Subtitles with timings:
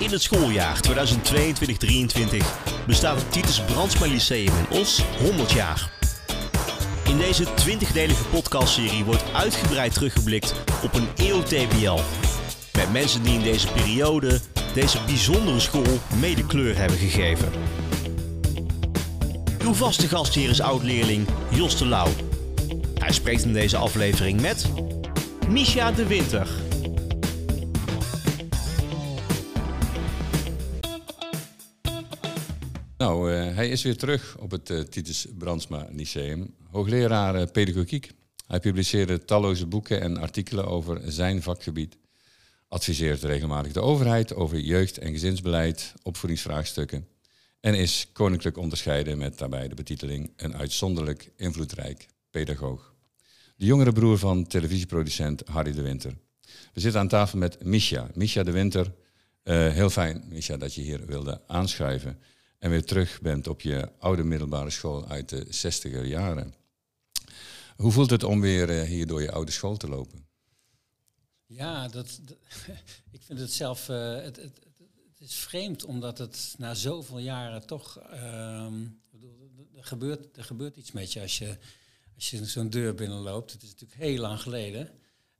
[0.00, 0.92] In het schooljaar 2022-2023
[2.86, 5.90] bestaat het Titus Brandsma Lyceum in Os 100 jaar.
[7.04, 11.42] In deze 20-delige podcastserie wordt uitgebreid teruggeblikt op een eeuw.
[12.72, 14.40] Met mensen die in deze periode
[14.74, 17.52] deze bijzondere school mede kleur hebben gegeven.
[19.62, 22.10] Uw vaste gastheer is oud-leerling Jos de Lauw.
[22.98, 24.66] Hij spreekt in deze aflevering met
[25.48, 26.48] Misha de Winter.
[33.00, 36.54] Nou, uh, hij is weer terug op het uh, Titus Brandsma Lyceum.
[36.70, 38.10] Hoogleraar uh, pedagogiek.
[38.46, 41.96] Hij publiceerde talloze boeken en artikelen over zijn vakgebied.
[42.68, 47.08] Adviseert regelmatig de overheid over jeugd- en gezinsbeleid, opvoedingsvraagstukken.
[47.60, 52.94] En is koninklijk onderscheiden met daarbij de betiteling een uitzonderlijk invloedrijk pedagoog.
[53.56, 56.16] De jongere broer van televisieproducent Harry de Winter.
[56.72, 58.10] We zitten aan tafel met Misha.
[58.14, 58.94] Misha de Winter.
[59.42, 62.18] heel fijn, Misha, dat je hier wilde aanschuiven
[62.60, 66.54] en weer terug bent op je oude middelbare school uit de 60er jaren.
[67.76, 70.26] Hoe voelt het om weer eh, hier door je oude school te lopen?
[71.46, 72.20] Ja, dat,
[73.16, 73.88] ik vind het zelf.
[73.88, 78.00] Uh, het, het, het, is vreemd omdat het na zoveel jaren toch.
[78.12, 78.64] Uh,
[79.76, 81.56] er, gebeurt, er gebeurt iets met je als je,
[82.14, 83.52] als je zo'n deur binnenloopt.
[83.52, 84.90] Het is natuurlijk heel lang geleden.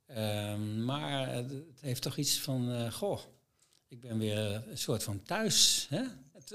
[0.09, 0.55] Uh,
[0.85, 2.71] maar het heeft toch iets van.
[2.71, 3.19] Uh, goh,
[3.87, 5.87] ik ben weer een soort van thuis.
[5.89, 6.03] Hè?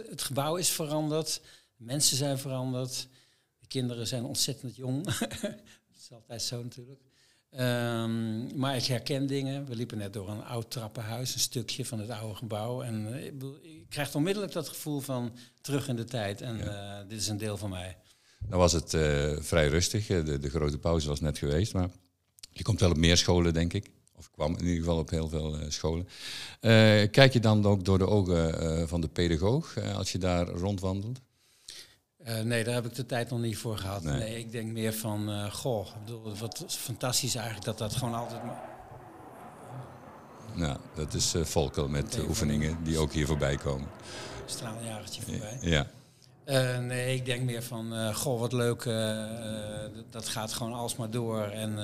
[0.08, 1.40] Het, gebouw is veranderd,
[1.76, 3.08] de mensen zijn veranderd,
[3.58, 5.04] de kinderen zijn ontzettend jong.
[5.40, 7.00] dat is altijd zo natuurlijk.
[7.50, 9.66] Um, maar ik herken dingen.
[9.66, 12.82] We liepen net door een oud trappenhuis, een stukje van het oude gebouw.
[12.82, 13.24] En uh,
[13.62, 16.40] ik krijg onmiddellijk dat gevoel van terug in de tijd.
[16.40, 17.00] En ja.
[17.02, 17.96] uh, dit is een deel van mij.
[18.46, 20.06] Nou was het uh, vrij rustig.
[20.06, 21.72] De, de, grote pauze was net geweest.
[21.72, 21.88] Maar
[22.50, 23.90] je komt wel op meer scholen, denk ik.
[24.18, 26.08] Of kwam in ieder geval op heel veel uh, scholen.
[26.60, 30.46] Uh, kijk je dan ook door de ogen uh, van de pedagoog als je daar
[30.46, 31.20] rondwandelt?
[32.44, 34.02] nee, daar heb ik de tijd nog niet voor gehad.
[34.02, 38.42] Nee, nee ik denk meer van, goh, bedoel, wat fantastisch eigenlijk dat dat gewoon altijd...
[40.54, 43.88] Nou, dat is Volkel met oefeningen die ook hier voorbij komen.
[44.46, 45.58] Straaljagertje voorbij.
[45.60, 45.86] ja.
[46.46, 49.24] Uh, nee, ik denk meer van, uh, goh, wat leuk, uh,
[50.10, 51.42] dat gaat gewoon alsmaar door.
[51.42, 51.78] En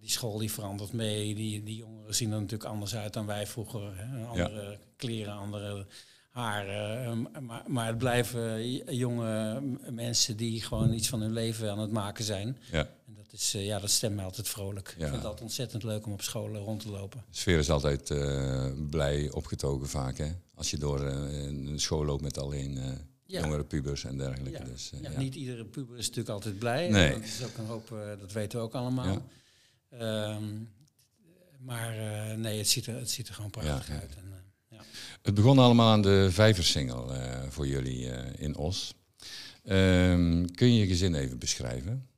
[0.00, 1.34] die school die verandert mee.
[1.34, 3.96] Die, die jongeren zien er natuurlijk anders uit dan wij vroeger.
[3.96, 4.26] Hè?
[4.26, 4.76] Andere ja.
[4.96, 5.86] kleren, andere
[6.30, 7.28] haren.
[7.40, 12.24] Maar, maar het blijven jonge mensen die gewoon iets van hun leven aan het maken
[12.24, 12.58] zijn.
[12.70, 12.88] Ja.
[13.06, 14.94] En dat, is, ja, dat stemt mij altijd vrolijk.
[14.98, 15.04] Ja.
[15.04, 17.24] Ik vind het ontzettend leuk om op scholen rond te lopen.
[17.30, 20.18] De sfeer is altijd uh, blij opgetogen vaak.
[20.18, 20.30] Hè?
[20.54, 22.76] Als je door uh, een school loopt met alleen...
[22.76, 22.84] Uh,
[23.26, 23.40] ja.
[23.40, 24.58] jongere pubers en dergelijke.
[24.58, 24.64] Ja.
[24.64, 26.88] Dus, ja, Niet iedere puber is natuurlijk altijd blij.
[26.88, 27.12] Nee.
[27.12, 27.88] Dat, is ook een hoop,
[28.20, 29.22] dat weten we ook allemaal.
[29.92, 30.68] Um,
[31.58, 34.16] maar uh, nee, het ziet, er, het ziet er gewoon prachtig ja, uit.
[34.16, 34.84] En, uh, ja.
[35.22, 38.06] Het begon allemaal aan de vijversingel uh, voor jullie
[38.38, 38.94] in Os.
[39.64, 42.08] Um, kun je je gezin even beschrijven?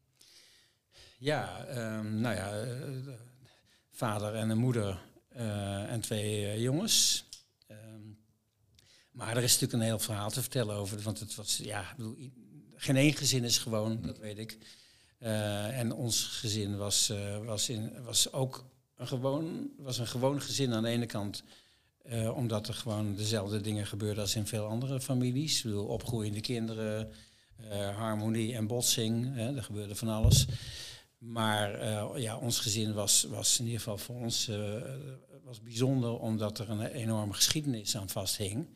[1.18, 1.66] Ja,
[1.98, 2.66] um, nou ja,
[3.90, 5.00] vader en een moeder
[5.88, 7.24] en twee jongens.
[9.10, 12.16] maar er is natuurlijk een heel verhaal te vertellen over, want het was, ja, bedoel,
[12.76, 14.58] geen één gezin is gewoon, dat weet ik.
[15.22, 18.64] Uh, en ons gezin was, uh, was, in, was ook
[18.96, 21.42] een gewoon, was een gewoon gezin aan de ene kant.
[22.04, 25.56] Uh, omdat er gewoon dezelfde dingen gebeurden als in veel andere families.
[25.56, 27.12] Ik bedoel, opgroeiende kinderen,
[27.94, 29.34] harmonie en botsing.
[29.34, 30.46] Hè, er gebeurde van alles.
[31.18, 34.50] Maar ja, ons gezin was, was in ieder geval voor ons
[35.44, 38.68] was bijzonder omdat er een enorme geschiedenis aan vasthing.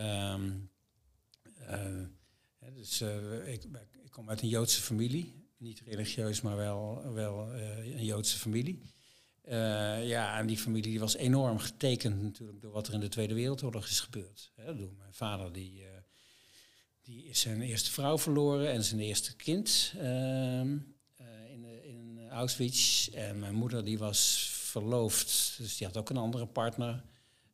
[0.00, 0.70] Um,
[2.74, 3.00] dus
[3.44, 3.64] ik,
[4.04, 8.82] ik kom uit een Joodse familie niet religieus, maar wel, wel uh, een Joodse familie.
[9.44, 13.08] Uh, ja, en die familie die was enorm getekend natuurlijk door wat er in de
[13.08, 14.52] Tweede Wereldoorlog is gebeurd.
[14.66, 15.86] Mijn vader die, uh,
[17.02, 20.78] die is zijn eerste vrouw verloren en zijn eerste kind ehm,
[21.48, 23.08] in, in Auschwitz.
[23.08, 27.04] En mijn moeder die was verloofd, dus die had ook een andere partner.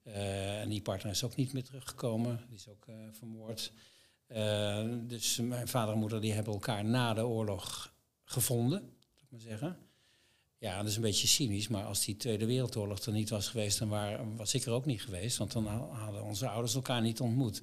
[0.03, 3.73] en die partner is ook niet meer teruggekomen, die is ook vermoord.
[4.37, 7.95] Uh, dus mijn vader en moeder die hebben elkaar na de oorlog
[8.25, 9.77] gevonden, zou ik maar zeggen.
[10.59, 13.79] Ja, dat is een beetje cynisch, maar als die Tweede Wereldoorlog er niet was geweest,
[13.79, 17.63] dan was ik er ook niet geweest, want dan hadden onze ouders elkaar niet ontmoet.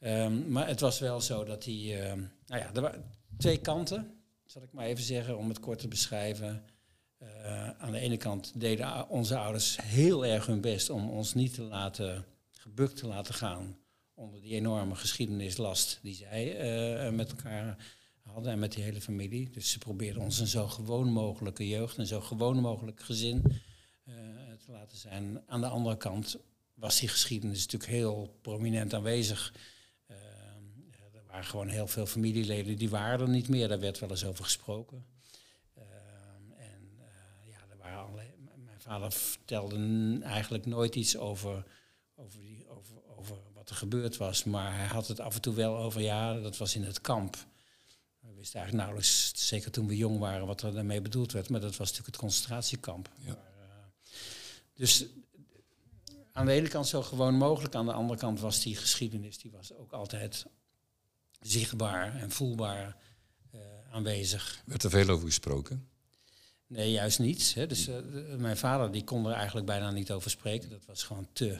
[0.00, 2.12] Um, maar het was wel zo dat die, uh,
[2.46, 3.04] nou ja, er waren
[3.38, 6.64] twee kanten, zal ik maar even zeggen, om het kort te beschrijven.
[7.22, 11.54] Uh, aan de ene kant deden onze ouders heel erg hun best om ons niet
[11.54, 13.76] te laten, gebukt te laten gaan
[14.22, 16.44] onder die enorme geschiedenislast die zij
[17.06, 17.76] uh, met elkaar
[18.22, 19.50] hadden en met die hele familie.
[19.50, 23.42] Dus ze probeerden ons een zo gewoon mogelijke jeugd, een zo gewoon mogelijk gezin
[24.04, 24.14] uh,
[24.64, 25.42] te laten zijn.
[25.46, 26.36] Aan de andere kant
[26.74, 29.54] was die geschiedenis natuurlijk heel prominent aanwezig.
[30.10, 30.16] Uh,
[31.14, 33.68] er waren gewoon heel veel familieleden die waren er niet meer.
[33.68, 35.06] Daar werd wel eens over gesproken.
[36.56, 36.98] En
[37.44, 38.06] ja,
[38.64, 41.64] mijn vader vertelde eigenlijk nooit iets over,
[42.14, 42.51] over, die,
[43.62, 44.44] wat er gebeurd was.
[44.44, 47.36] Maar hij had het af en toe wel over, ja, dat was in het kamp.
[48.20, 51.48] We wisten eigenlijk nauwelijks, zeker toen we jong waren, wat er daarmee bedoeld werd.
[51.48, 53.10] Maar dat was natuurlijk het concentratiekamp.
[53.18, 53.28] Ja.
[53.28, 53.90] Maar,
[54.74, 55.04] dus
[56.32, 57.74] aan de ene kant zo gewoon mogelijk.
[57.74, 60.46] Aan de andere kant was die geschiedenis die was ook altijd
[61.40, 62.96] zichtbaar en voelbaar
[63.54, 63.60] uh,
[63.90, 64.62] aanwezig.
[64.64, 65.88] Werd er veel over gesproken?
[66.66, 67.54] Nee, juist niet.
[67.54, 67.66] Hè.
[67.66, 67.96] Dus uh,
[68.36, 70.70] mijn vader die kon er eigenlijk bijna niet over spreken.
[70.70, 71.58] Dat was gewoon te.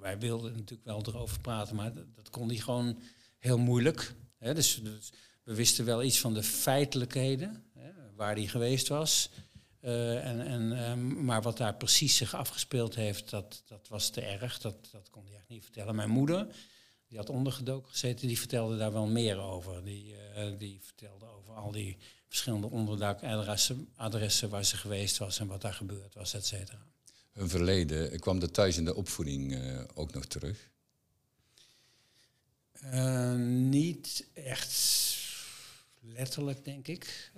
[0.00, 2.98] Wij wilden natuurlijk wel erover praten, maar dat, kon hij gewoon
[3.38, 4.14] heel moeilijk.
[4.38, 4.54] Hè.
[4.54, 5.12] Dus, dus,
[5.42, 9.30] we wisten wel iets van de feitelijkheden, hè, waar hij geweest was.
[9.80, 14.20] Uh, en, en, um, maar wat daar precies zich afgespeeld heeft, dat, dat was te
[14.20, 14.58] erg.
[14.58, 15.94] Dat, dat kon hij echt niet vertellen.
[15.94, 16.46] Mijn moeder,
[17.06, 19.84] die had ondergedoken gezeten, die vertelde daar wel meer over.
[19.84, 21.96] Die, uh, die vertelde over al die
[22.28, 26.86] verschillende onderdakadressen adressen waar ze geweest was en wat daar gebeurd was, et cetera.
[27.36, 30.70] Hun verleden, kwam dat thuis in de opvoeding uh, ook nog terug?
[33.48, 34.74] niet echt
[36.00, 37.32] letterlijk, denk ik.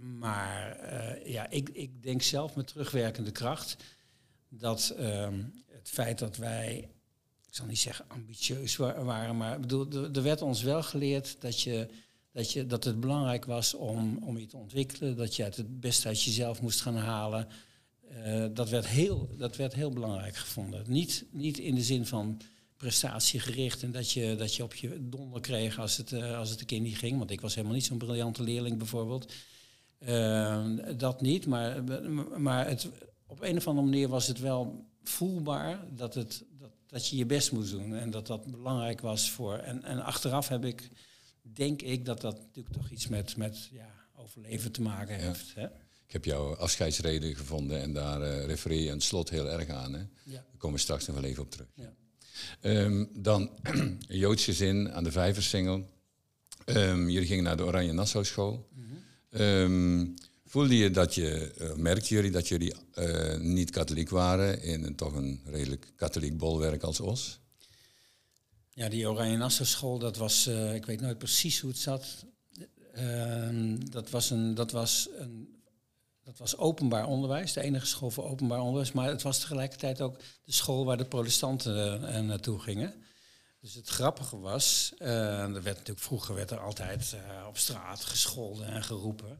[0.00, 3.76] Maar uh, ja, ik, ik denk zelf met terugwerkende kracht
[4.48, 6.90] dat um, het feit dat wij,
[7.48, 11.88] ik zal niet zeggen ambitieus waren, maar bedoel, er werd ons wel geleerd dat, je,
[12.36, 16.08] dat, je, dat het belangrijk was om, om je te ontwikkelen, dat je het beste
[16.08, 17.48] uit jezelf moest gaan halen.
[18.10, 20.84] Uh, dat, werd heel, dat werd heel belangrijk gevonden.
[20.88, 22.40] Niet, niet in de zin van
[22.76, 26.60] prestatiegericht en dat je, dat je op je donder kreeg als het, uh, als het
[26.60, 27.18] een keer niet ging.
[27.18, 29.32] Want ik was helemaal niet zo'n briljante leerling bijvoorbeeld.
[29.98, 30.66] Uh,
[30.96, 31.84] dat niet, maar,
[32.36, 32.88] maar het,
[33.26, 37.26] op een of andere manier was het wel voelbaar dat, het, dat, dat je je
[37.26, 39.54] best moest doen en dat dat belangrijk was voor.
[39.54, 40.90] En, en achteraf heb ik,
[41.52, 45.48] denk ik, dat dat natuurlijk toch iets met, met ja, overleven te maken heeft.
[45.48, 45.60] Ja.
[45.60, 45.66] Hè?
[46.06, 49.92] Ik heb jouw afscheidsreden gevonden en daar uh, refereer je het slot heel erg aan.
[49.92, 49.98] Hè?
[50.22, 50.32] Ja.
[50.32, 51.68] Daar komen we straks nog wel even op terug.
[51.74, 51.92] Ja.
[52.60, 55.88] Um, dan een Joods gezin aan de Vijversingel.
[56.64, 58.68] Um, jullie gingen naar de Oranje Nassau School.
[58.72, 59.40] Mm -hmm.
[59.40, 60.14] Um,
[60.44, 64.94] voelde je dat je, uh, merkten jullie dat jullie uh, niet katholiek waren in een,
[64.94, 67.40] toch een redelijk katholiek bolwerk als Os?
[68.76, 72.24] Ja, die Oranje Nassau school, dat was, uh, ik weet nooit precies hoe het zat.
[72.92, 75.62] Ehm, dat, was een, dat, was een,
[76.22, 78.92] dat was openbaar onderwijs, de enige school voor openbaar onderwijs.
[78.92, 82.94] Maar het was tegelijkertijd ook de school waar de protestanten naartoe gingen.
[83.60, 85.08] Dus het grappige was, uh,
[85.40, 89.38] er werd natuurlijk, vroeger werd er altijd uh, op straat gescholden en geroepen.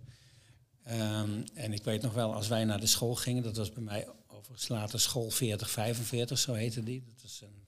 [0.88, 3.82] Um, en ik weet nog wel, als wij naar de school gingen, dat was bij
[3.82, 7.04] mij overigens later school 4045, zo heette die.
[7.04, 7.65] Dat was een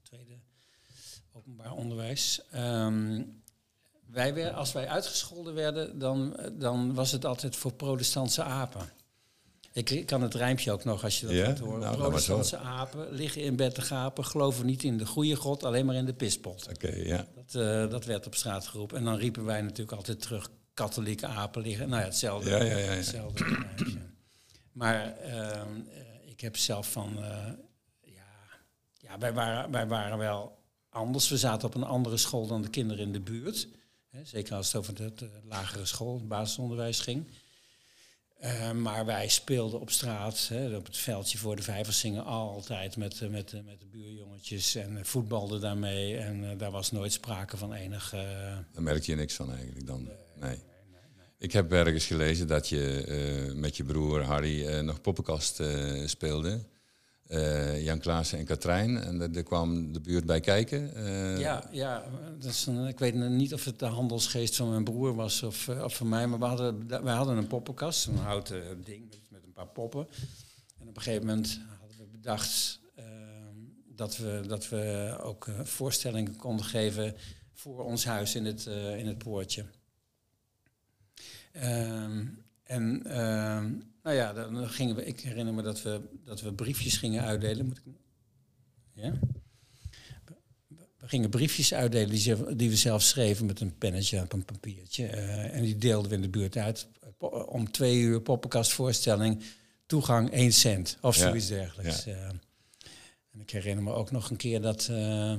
[1.39, 2.41] openbaar onderwijs.
[2.55, 3.43] Um,
[4.07, 8.91] wij weer, als wij uitgescholden werden, dan, dan was het altijd voor protestantse apen.
[9.73, 11.45] Ik kan het rijmpje ook nog als je dat ja?
[11.45, 11.81] wilt horen.
[11.81, 15.87] Nou, Protestantse apen liggen in bed te gapen, geloven niet in de goede God, alleen
[15.87, 16.69] maar in de pispot.
[16.71, 17.27] Oké, okay, ja.
[17.35, 18.97] Dat, uh, dat werd op straat geroepen.
[18.97, 21.89] En dan riepen wij natuurlijk altijd terug, katholieke apen liggen.
[21.89, 22.51] Nou ja, hetzelfde.
[22.51, 23.99] Ja, ja, ja, hetzelfde rijmpje.
[24.73, 25.63] Maar uh,
[26.25, 27.27] ik heb zelf van, uh,
[28.01, 28.25] ja,
[28.95, 30.58] ja wij, waren, wij waren wel
[30.99, 31.29] anders.
[31.29, 33.69] We zaten op een andere school dan de kinderen in de buurt.
[34.23, 37.27] Zeker als het over de, lagere school, het basisonderwijs ging.
[38.45, 43.21] Uh, maar wij speelden op straat, hè, op het veldje voor de Vijversingen, altijd met,
[43.21, 46.17] uh, met, uh, met de buurjongetjes en voetbalden daarmee.
[46.17, 48.11] En daar was nooit sprake van enig...
[48.11, 50.03] Daar merk je niks van eigenlijk dan?
[50.03, 50.15] Nee.
[50.35, 50.51] nee.
[50.51, 50.59] nee,
[51.17, 55.63] nee Ik heb ergens gelezen dat je met je broer Harry nog poppenkast
[56.05, 56.61] speelde.
[57.29, 58.97] Uh, Jan Klaassen en Katrijn.
[58.97, 60.91] En er kwam de buurt bij kijken.
[60.97, 62.05] Uh, ja, ja
[62.89, 66.09] ik weet niet of het de handelsgeest van mijn broer was of, uh, of van
[66.09, 66.27] mij.
[66.27, 70.09] Maar we hadden, hadden een poppenkast, een houten ding met, met een paar poppen.
[70.81, 72.81] En op een gegeven moment hadden we bedacht
[73.87, 77.15] dat, we, dat we ook voorstellingen konden geven
[77.53, 78.67] voor ons huis in het,
[78.97, 79.65] in het poortje.
[81.53, 82.27] Ehm,
[82.69, 83.73] en ehm,
[84.03, 87.67] nou ja, dan gingen we, ik herinner me dat we, dat we briefjes gingen uitdelen.
[87.67, 87.93] Moet ik,
[88.93, 89.19] ja?
[90.99, 95.11] We gingen briefjes uitdelen die, die we zelf schreven met een pennetje op een papiertje.
[95.11, 96.89] Uh, en die deelden we in de buurt uit.
[97.47, 99.43] Om twee uur poppenkastvoorstelling,
[99.87, 102.05] toegang 1 cent of zoiets dergelijks.
[102.05, 102.13] Ja.
[102.13, 102.29] Uh,
[103.31, 104.89] en ik herinner me ook nog een keer dat...
[104.91, 105.37] Uh,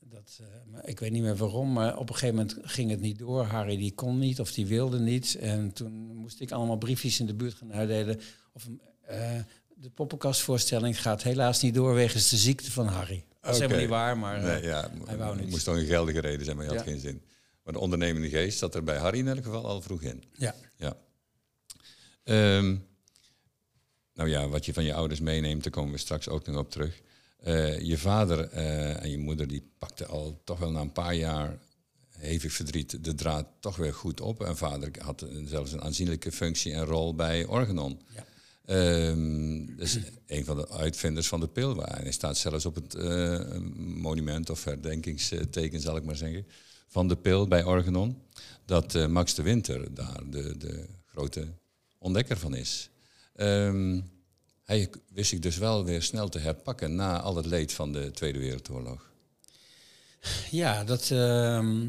[0.00, 0.40] dat,
[0.84, 3.42] ik weet niet meer waarom, maar op een gegeven moment ging het niet door.
[3.44, 5.34] Harry die kon niet of die wilde niet.
[5.34, 8.20] En toen moest ik allemaal briefjes in de buurt gaan uitdelen.
[8.52, 8.68] Of
[9.10, 9.38] uh,
[9.74, 13.24] de poppenkastvoorstelling gaat helaas niet door wegens de ziekte van Harry.
[13.40, 15.50] Dat is helemaal niet waar, maar eh, Nee, ja, hij wou niet.
[15.50, 16.90] moest toch een geldige reden zijn, maar je had Ja.
[16.90, 17.22] geen zin.
[17.64, 20.24] Maar de ondernemende geest zat er bij Harry in elk geval al vroeg in.
[20.36, 20.54] ja.
[20.76, 20.96] Ja.
[22.24, 22.76] Ehm,
[24.14, 26.70] nou ja, wat je van je ouders meeneemt, daar komen we straks ook nog op
[26.70, 27.00] terug.
[27.42, 31.14] Eh, je vader eh, en je moeder die pakten al toch wel na een paar
[31.14, 31.58] jaar
[32.08, 34.42] hevig verdriet de draad toch weer goed op.
[34.42, 38.00] En vader had zelfs een aanzienlijke functie en rol bij Organon.
[38.14, 38.24] Ja.
[38.64, 41.84] Ehm, dus een van de uitvinders van de pil.
[41.84, 46.46] En hij staat zelfs op het eh, monument of herdenkingsteken, zal ik maar zeggen,
[46.88, 48.22] van de pil bij Organon.
[48.64, 51.48] Dat Max de Winter daar de, de grote
[51.98, 52.90] ontdekker van is.
[53.34, 54.00] Ehm,
[54.64, 58.10] hij wist zich dus wel weer snel te herpakken na al het leed van de
[58.10, 59.10] Tweede Wereldoorlog.
[60.50, 61.86] Ja, dat, ehm,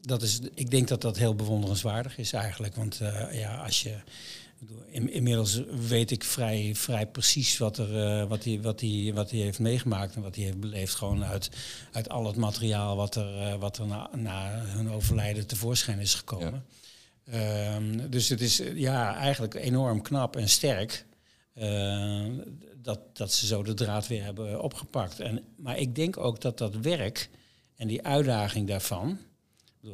[0.00, 2.76] dat is, ik denk dat dat heel bewonderenswaardig is eigenlijk.
[2.76, 3.90] Want eh, ja, als je.
[3.90, 9.12] ik In, inmiddels weet ik vrij, vrij precies wat, er, eh, wat, hij, wat, hij,
[9.14, 10.94] wat hij heeft meegemaakt en wat hij heeft beleefd.
[10.94, 11.50] Gewoon uit,
[11.92, 16.14] uit al het materiaal wat er, eh, wat er na, na hun overlijden tevoorschijn is
[16.14, 16.64] gekomen.
[17.30, 21.04] Ehm, dus het is ja, eigenlijk enorm knap en sterk.
[21.56, 22.24] Eh,
[22.82, 25.20] dat, dat ze zo de draad weer hebben opgepakt.
[25.20, 27.28] En, maar ik denk ook dat dat werk
[27.76, 29.18] en die uitdaging daarvan.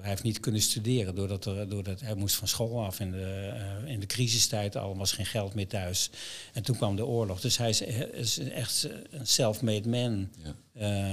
[0.01, 3.53] Hij heeft niet kunnen studeren doordat, er, doordat hij moest van school af in de,
[3.85, 4.77] eh, in de crisistijd.
[4.77, 6.11] Al was geen geld meer thuis.
[6.53, 7.41] En toen kwam de oorlog.
[7.41, 7.81] Dus hij is,
[8.13, 10.55] is echt een self-made man Ja.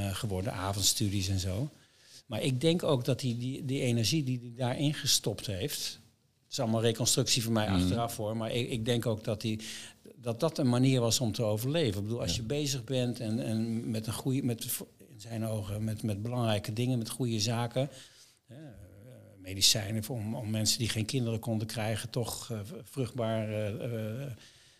[0.07, 0.53] eh, geworden.
[0.53, 1.69] Avondstudies en zo.
[2.25, 5.99] Maar ik denk ook dat hij die, die energie die hij daarin gestopt heeft.
[6.43, 8.37] Het is allemaal reconstructie voor mij achteraf hoor.
[8.37, 9.59] Maar ik, ik denk ook dat, die,
[10.21, 11.97] dat dat een manier was om te overleven.
[11.97, 14.63] Ik bedoel, als je bezig bent en, en met een goede, met,
[15.09, 17.89] in zijn ogen, met, met belangrijke dingen, met goede zaken.
[18.47, 18.57] eh,
[19.41, 22.51] medicijnen om, om mensen die geen kinderen konden krijgen, toch
[22.83, 24.31] vruchtbaar, eh,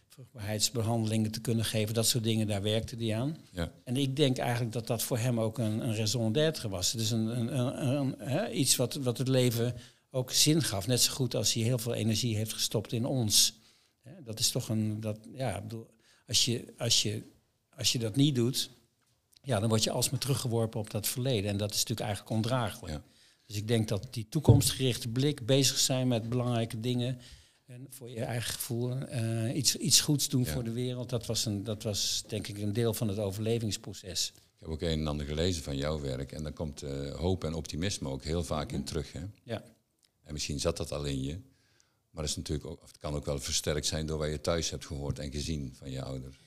[0.08, 1.94] vruchtbaarheidsbehandelingen te kunnen geven.
[1.94, 3.38] Dat soort dingen, daar werkte hij aan.
[3.52, 3.72] Ja.
[3.84, 6.92] En ik denk eigenlijk dat dat voor hem ook een, een raison d'être was.
[6.92, 9.76] Het is een, een, een, een- hè, iets wat, wat het leven
[10.12, 10.88] ook zin gaf.
[10.88, 13.54] Net zo goed als hij heel veel energie heeft gestopt in ons.
[14.24, 15.00] Dat is toch een.
[15.00, 15.64] Dat, ja,
[16.28, 17.24] als, je, als, je,
[17.76, 18.70] als je dat niet doet,
[19.42, 21.50] ja, dan word je alsmaar teruggeworpen op dat verleden.
[21.50, 22.94] En dat is natuurlijk eigenlijk ondraaglijk.
[22.94, 23.04] Ja.
[23.46, 27.20] Dus ik denk dat die toekomstgerichte blik, bezig zijn met belangrijke dingen.
[27.66, 30.52] En voor je eigen gevoel eh, iets, iets goeds doen Ja.
[30.52, 31.10] voor de wereld.
[31.10, 34.32] Dat was, een, dat was denk ik een deel van het overlevingsproces.
[34.36, 36.32] Ik heb ook een en ander gelezen van jouw werk.
[36.32, 39.12] En daar komt eh, hoop en optimisme ook heel vaak in terug.
[39.12, 39.22] Hè?
[39.44, 39.64] Ja.
[40.24, 41.40] En misschien zat dat al in je.
[42.10, 44.42] Maar het, is natuurlijk ook, of het kan ook wel versterkt zijn door wat je
[44.42, 46.40] thuis hebt gehoord en gezien van je ouders.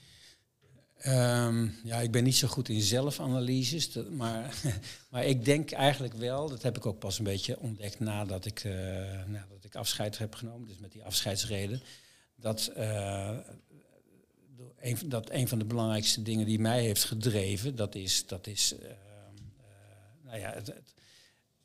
[1.02, 4.54] Ehm, ja, ik ben niet zo goed in zelfanalyses, maar,
[5.10, 8.64] maar ik denk eigenlijk wel, dat heb ik ook pas een beetje ontdekt nadat ik,
[8.64, 8.72] eh,
[9.26, 11.82] nadat ik afscheid heb genomen, dus met die afscheidsreden,
[12.36, 13.36] dat, eh,
[14.80, 18.74] een, dat een van de belangrijkste dingen die mij heeft gedreven, dat is, dat is
[18.74, 20.94] ehm, eh, nou ja, het, het,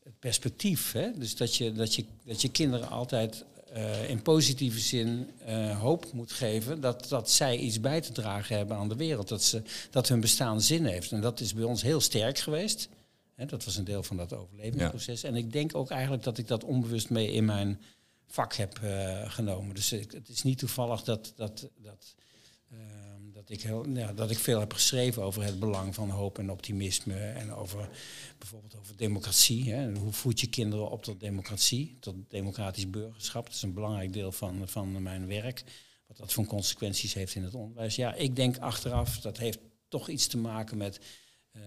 [0.04, 0.92] het perspectief.
[0.92, 1.12] Hè?
[1.18, 6.14] Dus dat je, dat, je, dat je kinderen altijd eh, in positieve zin eh, hoop
[6.14, 9.28] moet geven dat, dat zij iets bij te dragen hebben aan de wereld.
[9.28, 11.12] Dat, ze, dat hun bestaan zin heeft.
[11.12, 12.90] En dat is bij ons heel sterk geweest.
[13.36, 15.24] Hè, dat was een deel van dat overlevingsproces.
[15.24, 17.82] En ik denk ook eigenlijk dat ik dat onbewust mee in mijn
[18.28, 19.76] vak heb eh, genomen.
[19.76, 22.16] Dus het is niet toevallig dat, dat, dat,
[23.48, 26.52] dat, ik heel, ja, dat ik veel heb geschreven over het belang van hoop en
[26.52, 27.16] optimisme.
[27.16, 27.90] En over
[28.38, 29.74] bijvoorbeeld over democratie.
[29.74, 29.94] Hè.
[29.94, 33.46] Hoe voed je kinderen op tot democratie, tot democratisch burgerschap?
[33.46, 35.64] Dat is een belangrijk deel van, van mijn werk.
[36.08, 37.96] Wat dat voor consequenties heeft in het onderwijs.
[37.96, 41.00] Ja, ik denk achteraf, dat heeft toch iets te maken met
[41.52, 41.62] eh,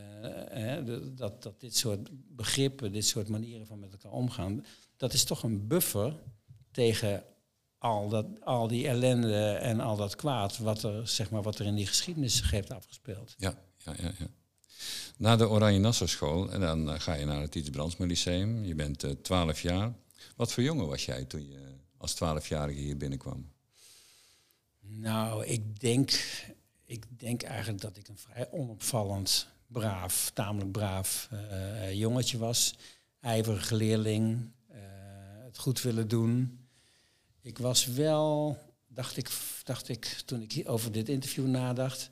[0.85, 4.65] de- dat, dat dit soort begrippen, dit soort manieren van met elkaar omgaan,
[4.97, 6.17] dat is toch een buffer
[6.71, 7.25] tegen
[7.81, 11.67] al, dat, al die ellende en al dat kwaad wat er, zeg maar, wat er
[11.67, 13.35] in die geschiedenis zich heeft afgespeeld.
[13.39, 14.13] Ja, ja, ja.
[14.19, 14.27] ja.
[15.17, 18.65] Na de Oranje Nassau school en dan eh, ga je naar het Iets Brandsma Lyceum.
[18.65, 19.93] Je bent eh, 12 jaar.
[20.37, 23.51] Wat voor jongen was jij toen je als 12-jarige hier binnenkwam?
[24.81, 26.11] Nou, ik denk,
[26.85, 32.75] ik denk eigenlijk dat ik een vrij onopvallend, braaf, tamelijk braaf eh, jongetje was.
[33.21, 34.79] Ijverige leerling, eh,
[35.45, 36.60] het goed willen doen.
[37.43, 39.31] Ik was wel, dacht ik,
[39.65, 42.09] dacht ik toen ik over dit interview nadacht.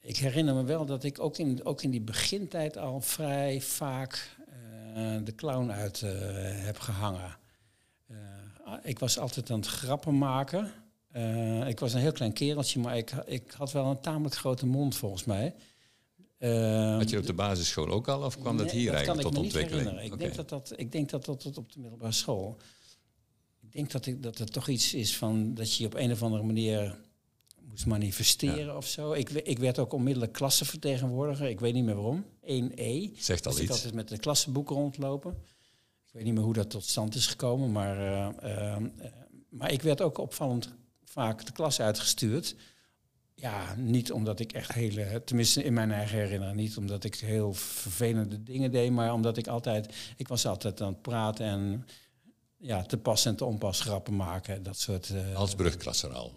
[0.00, 4.36] Ik herinner me wel dat ik ook in, ook in die begintijd al vrij vaak
[4.94, 6.10] eh, de clown uit eh,
[6.64, 7.36] heb gehangen.
[8.06, 8.16] Eh,
[8.82, 10.72] ik was altijd aan het grappen maken.
[11.66, 14.96] Ik was een heel klein kereltje, maar ik, ik had wel een tamelijk grote mond
[14.96, 15.54] volgens mij.
[16.96, 20.00] Had je op de basisschool ook al of kwam dat hier eigenlijk tot ontwikkeling?
[20.00, 22.56] Ik, denk dat dat, ik denk dat dat tot op de middelbare school.
[23.76, 26.22] Ik denk dat, ik, dat het toch iets is van dat je op een of
[26.22, 26.96] andere manier
[27.68, 29.12] moest manifesteren of zo.
[29.12, 31.48] Ik, ik werd ook onmiddellijk klassenvertegenwoordiger.
[31.48, 32.24] Ik weet niet meer waarom.
[32.42, 33.18] 1E.
[33.18, 33.70] Zegt al Dus ik iets.
[33.70, 35.30] altijd met de klassenboeken rondlopen.
[36.06, 38.82] Ik weet niet meer hoe dat tot stand is gekomen, maar, eh, eh, eh,
[39.48, 42.54] maar ik werd ook opvallend vaak de klas uitgestuurd.
[43.34, 47.52] Ja, niet omdat ik echt hele, tenminste in mijn eigen herinnering, niet omdat ik heel
[47.52, 51.86] vervelende dingen deed, maar omdat ik altijd, ik was altijd aan het praten en
[52.58, 55.10] ja, te pas en te onpas grappen maken, dat soort.
[55.10, 56.32] eh, Als brugklasser al.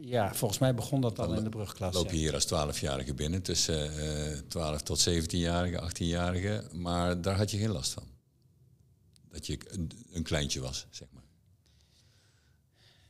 [0.00, 1.94] ja, volgens mij begon dat al Dan in de brugklas.
[1.94, 3.98] Loop je hier als 12-jarige binnen, tussen
[4.32, 6.64] eh 12 tot 17-jarige, 18-jarige.
[6.72, 8.02] Maar daar had je geen last van.
[9.30, 11.22] Dat je een, een kleintje was, zeg maar.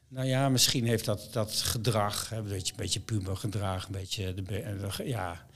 [0.08, 4.34] Nou ja, misschien heeft dat, dat gedrag, hè, een beetje, een beetje pubergedrag, een beetje,
[4.34, 5.46] de, eh, de- ja.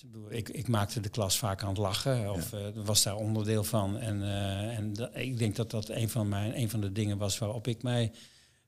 [0.00, 3.64] Dus ik Ik, maakte de klas vaak aan het lachen, of eh, was daar onderdeel
[3.64, 3.98] van.
[3.98, 7.18] En, eh, en dat- ik denk dat dat een van, mijn, een van de dingen
[7.18, 8.12] was waarop ik mij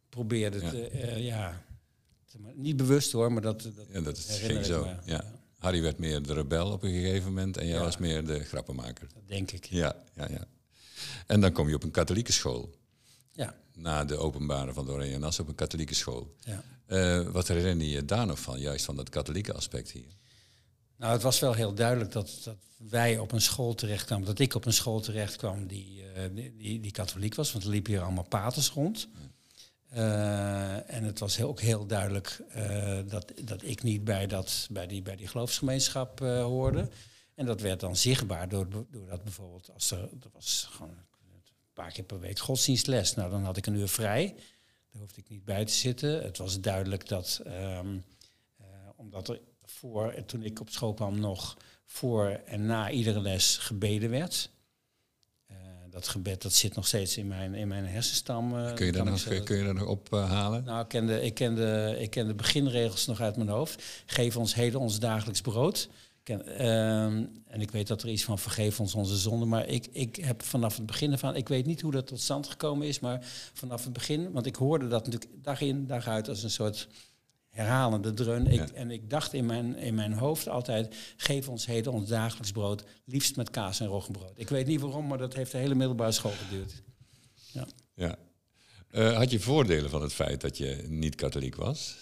[0.09, 0.71] probeerde Ja.
[0.71, 1.65] te, eh, ja,
[2.55, 4.85] niet bewust hoor, maar dat, dat Ja, dat ging zo.
[4.85, 4.95] me.
[5.05, 5.25] Ja.
[5.59, 9.07] Harry werd meer de rebel op een gegeven moment en jij was meer de grappenmaker.
[9.15, 9.65] Dat denk ik.
[9.65, 10.45] Ja, ja, ja.
[11.27, 12.71] En dan kom je op een katholieke school.
[13.33, 16.35] Ja, Na de openbare van de Oranje Nas op een katholieke school.
[16.41, 16.63] ja.
[17.31, 20.19] Wat herinner je je daar nog van, juist van dat katholieke aspect hier?
[21.01, 24.55] Nou, het was wel heel duidelijk dat, dat wij op een school terechtkwamen, dat ik
[24.55, 27.93] op een school terecht kwam die, eh, die, die, die katholiek was, want er liepen
[27.93, 29.09] hier allemaal paters rond.
[29.89, 34.87] Eh, en het was ook heel duidelijk eh, dat, dat ik niet bij, dat, bij,
[34.87, 36.89] die, bij die geloofsgemeenschap hoorde.
[37.35, 41.43] En dat werd dan zichtbaar door, doordat bijvoorbeeld, als er, er was gewoon een
[41.73, 44.35] paar keer per week godsdienstles, nou dan had ik een uur vrij.
[44.91, 46.23] Daar hoefde ik niet bij te zitten.
[46.23, 47.99] Het was duidelijk dat, ehm,
[48.57, 48.67] eh,
[48.97, 49.41] omdat er
[49.81, 51.57] voor, toen ik op school kwam, nog
[51.87, 54.51] voor en na iedere les gebeden werd.
[55.47, 55.57] Eh,
[55.91, 58.57] dat gebed dat zit nog steeds in mijn, in mijn hersenstam.
[58.59, 60.65] eh, Kun je ik nog, kun je daar nog op eh?
[60.65, 63.83] Nou, ik ken, de, ik, ken de, ik ken de beginregels nog uit mijn hoofd.
[64.07, 65.89] Geef ons heden ons dagelijks brood.
[66.23, 69.49] Ken, ehm, en ik weet dat er iets van vergeef ons onze zonden.
[69.49, 72.47] Maar ik, ik heb vanaf het begin ervan, ik weet niet hoe dat tot stand
[72.49, 73.19] gekomen is, maar
[73.53, 76.89] vanaf het begin, want ik hoorde dat natuurlijk dag in, dag uit als een soort
[77.51, 78.47] herhalende dreun.
[78.47, 78.69] Ik, Ja.
[78.75, 82.85] En ik dacht in mijn, in mijn hoofd altijd, geef ons heden ons dagelijks brood,
[83.05, 84.33] liefst met kaas en roggebrood.
[84.35, 86.83] Ik weet niet waarom, maar dat heeft de hele middelbare school geduurd.
[87.95, 88.17] Ja.
[88.91, 91.97] Eh, had je voordelen van het feit dat je niet katholiek was?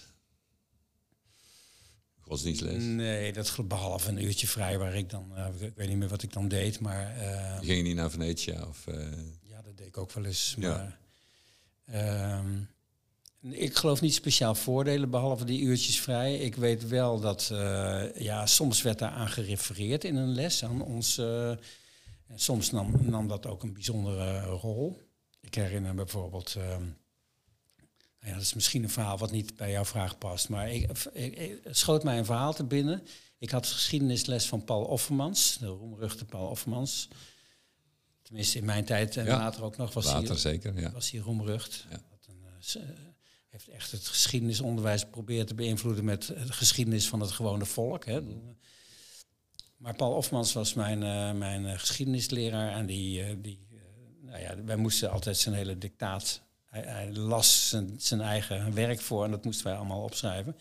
[2.19, 2.83] Godsdienstles?
[2.83, 6.23] Nee, dat behalve een uurtje vrij waar ik dan, eh, ik weet niet meer wat
[6.23, 8.67] ik dan deed, maar eh, Ging je niet naar Venetia?
[8.67, 9.07] Of, eh,
[9.41, 10.55] ja, dat deed ik ook wel eens.
[10.57, 10.69] Ja.
[10.75, 10.99] Maar,
[11.85, 12.59] ehm,
[13.41, 16.35] ik geloof niet speciaal voordelen behalve die uurtjes vrij.
[16.37, 20.81] Ik weet wel dat, eh, ja, soms werd daar aan gerefereerd in een les aan
[20.81, 21.17] ons.
[21.17, 21.51] eh,
[22.35, 25.01] soms nam, nam dat ook een bijzondere rol.
[25.41, 26.55] Ik herinner me bijvoorbeeld.
[26.57, 26.81] ehm,
[28.19, 30.49] nou ja, dat is misschien een verhaal wat niet bij jouw vraag past.
[30.49, 33.03] Maar ik, ik- ik- het schoot mij een verhaal te binnen.
[33.37, 37.07] Ik had geschiedenisles van Paul Offermans, de roemruchte Paul Offermans.
[38.21, 40.91] Tenminste, in mijn tijd en Ja, later ook nog was later hij, zeker, ja.
[40.91, 41.85] was hij roemrucht.
[41.89, 42.01] Ja.
[42.09, 42.89] Wat een, eh, eh,
[43.49, 48.05] heeft echt het geschiedenisonderwijs geprobeerd te beïnvloeden met de geschiedenis van het gewone volk.
[48.05, 48.21] Hè.
[49.77, 53.67] Maar Paul Offermans was mijn, eh, mijn eh, geschiedenisleraar en die, eh, die
[54.21, 56.41] nou ja, wij moesten altijd zijn hele dictaat.
[56.65, 60.55] Hij, hij las zijn, zijn eigen werk voor en dat moesten wij allemaal opschrijven.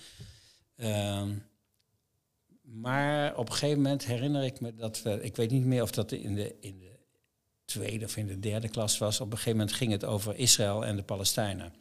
[0.77, 1.35] Ehm,
[2.63, 5.91] maar op een gegeven moment herinner ik me dat we, ik weet niet meer of
[5.91, 6.99] dat in de, in de
[7.65, 9.21] tweede of in de derde klas was.
[9.21, 11.73] Op een gegeven moment ging het over Israël en de Palestijnen.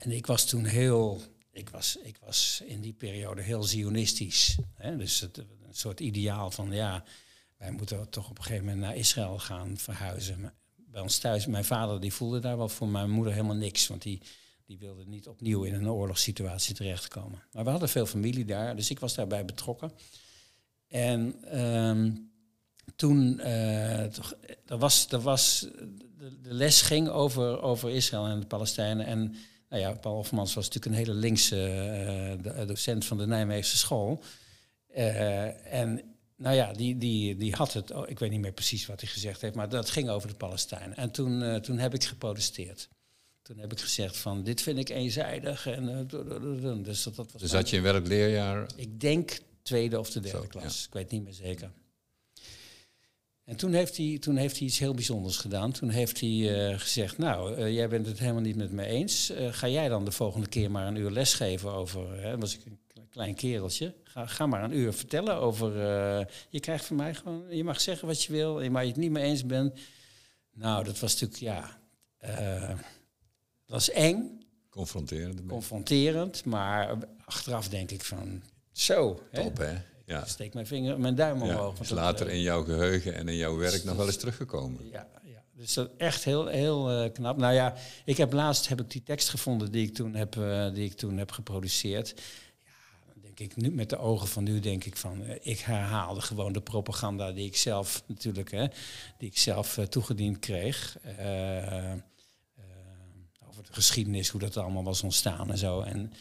[0.00, 1.20] En ik was toen heel,
[1.52, 4.56] ik was, ik was in die periode heel zionistisch.
[4.74, 4.96] Hè?
[4.96, 7.04] Dus het, een soort ideaal van ja,
[7.56, 10.40] wij moeten toch op een gegeven moment naar Israël gaan verhuizen.
[10.40, 13.86] Maar Bij ons thuis, mijn vader die voelde daar wel voor mijn moeder helemaal niks.
[13.86, 14.22] Want die,
[14.66, 17.42] die wilde niet opnieuw in een oorlogssituatie terechtkomen.
[17.52, 19.92] Maar we hadden veel familie daar, dus ik was daarbij betrokken.
[20.88, 22.12] En ehm,
[22.96, 23.36] toen,
[24.12, 24.34] toch,
[24.66, 25.66] er was, er was,
[26.18, 29.06] de, de les ging over, over Israël en de Palestijnen.
[29.06, 29.34] En
[29.70, 33.76] nou ja, Paul Hofmans was natuurlijk een hele linkse eh, de- docent van de Nijmeegse
[33.76, 34.22] school.
[34.88, 36.02] Eh, en
[36.36, 39.10] nou ja, die, die, die had het, oh, ik weet niet meer precies wat hij
[39.10, 40.96] gezegd heeft, maar dat ging over de Palestijnen.
[40.96, 42.88] En toen, eh, toen heb ik geprotesteerd.
[43.42, 45.66] Toen heb ik gezegd van, dit vind ik eenzijdig.
[45.66, 46.82] En, eh, du- du- du- du.
[46.82, 48.66] dus dat, dat was Dus had je in welk leerjaar?
[48.76, 50.86] ik denk tweede of de derde Zo, klas.
[50.86, 51.70] Ik weet niet meer zeker.
[53.44, 55.72] En toen heeft, hij, toen heeft hij iets heel bijzonders gedaan.
[55.72, 59.30] Toen heeft hij eh, gezegd, nou, eh, jij bent het helemaal niet met me eens.
[59.30, 62.22] Eh, ga jij dan de volgende keer maar een uur lesgeven over...
[62.22, 63.94] Hè, was ik een kle- klein kereltje.
[64.04, 65.72] Ga, ga maar een uur vertellen over...
[66.50, 67.44] je krijgt van mij gewoon...
[67.56, 69.78] Je mag zeggen wat je wil, maar je het niet mee eens bent.
[70.52, 71.80] Nou, dat was natuurlijk, ja...
[72.18, 72.78] dat
[73.66, 74.44] was eng.
[74.68, 75.46] Confronterend.
[75.46, 79.22] confronterend, maar achteraf denk ik van zo.
[79.30, 79.74] hè, Top, hè?
[80.10, 80.24] Ja.
[80.24, 81.76] Steek mijn vinger, mijn duim omhoog.
[81.76, 81.82] ja.
[81.82, 84.88] Is later eh, in jouw geheugen en in jouw werk nog wel eens teruggekomen.
[84.90, 85.42] Ja, ja.
[85.52, 87.36] dus dat echt heel, heel eh, knap.
[87.36, 90.72] Nou ja, ik heb laatst heb ik die tekst gevonden die ik toen heb, eh,
[90.72, 92.14] die ik toen heb geproduceerd.
[92.64, 96.20] Ja, dan denk ik nu met de ogen van nu denk ik van, ik herhaalde
[96.20, 98.66] gewoon de propaganda die ik zelf natuurlijk, hè,
[99.18, 100.96] die ik zelf toegediend kreeg.
[103.48, 105.80] Over de geschiedenis, hoe dat allemaal was ontstaan en zo.
[105.80, 106.12] En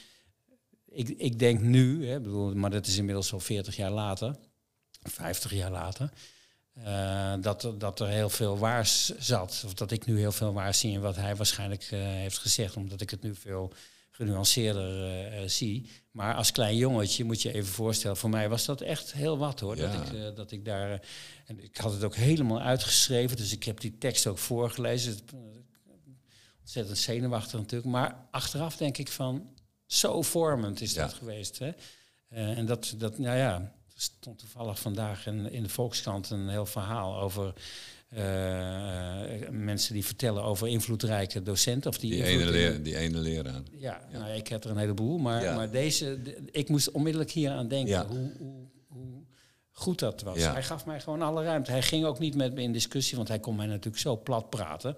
[0.91, 4.35] ik, ik denk nu, hè, bedoel, maar dat is inmiddels al 40 jaar later,
[5.01, 6.09] 50 jaar later.
[6.73, 9.63] Eh, dat, er- dat er heel veel waars zat.
[9.65, 12.75] Of dat ik nu heel veel waars zie in wat hij waarschijnlijk eh, heeft gezegd.
[12.75, 13.73] Omdat ik het nu veel
[14.11, 15.89] genuanceerder eh, zie.
[16.11, 18.17] Maar als klein jongetje moet je even voorstellen.
[18.17, 19.75] Voor mij was dat echt heel wat hoor.
[19.75, 21.01] Dat, ik, dat ik daar...
[21.45, 23.37] en ik had het ook helemaal uitgeschreven.
[23.37, 25.17] Dus ik heb die tekst ook voorgelezen.
[26.59, 27.91] Ontzettend zenuwachtig natuurlijk.
[27.91, 29.49] Maar achteraf denk ik van...
[29.89, 31.01] Zo vormend is Ja.
[31.01, 31.59] dat geweest.
[31.59, 31.69] Hè?
[32.29, 33.55] Eh, en dat, dat, nou ja,
[33.95, 37.53] er stond toevallig vandaag in, in de Volkskrant een heel verhaal over
[38.09, 41.89] eh, mensen die vertellen over invloedrijke docenten.
[41.91, 43.61] Of die, Die ene, leer, die ene leraar.
[43.71, 45.55] Ja, Nou, ja, ik heb er een heleboel, maar, Ja.
[45.55, 49.23] maar deze, de- ik moest onmiddellijk hier aan denken hoe, hoe, hoe
[49.71, 50.37] goed dat was.
[50.37, 51.71] Hij gaf mij gewoon alle ruimte.
[51.71, 54.49] Hij ging ook niet met me in discussie, want hij kon mij natuurlijk zo plat
[54.49, 54.95] praten.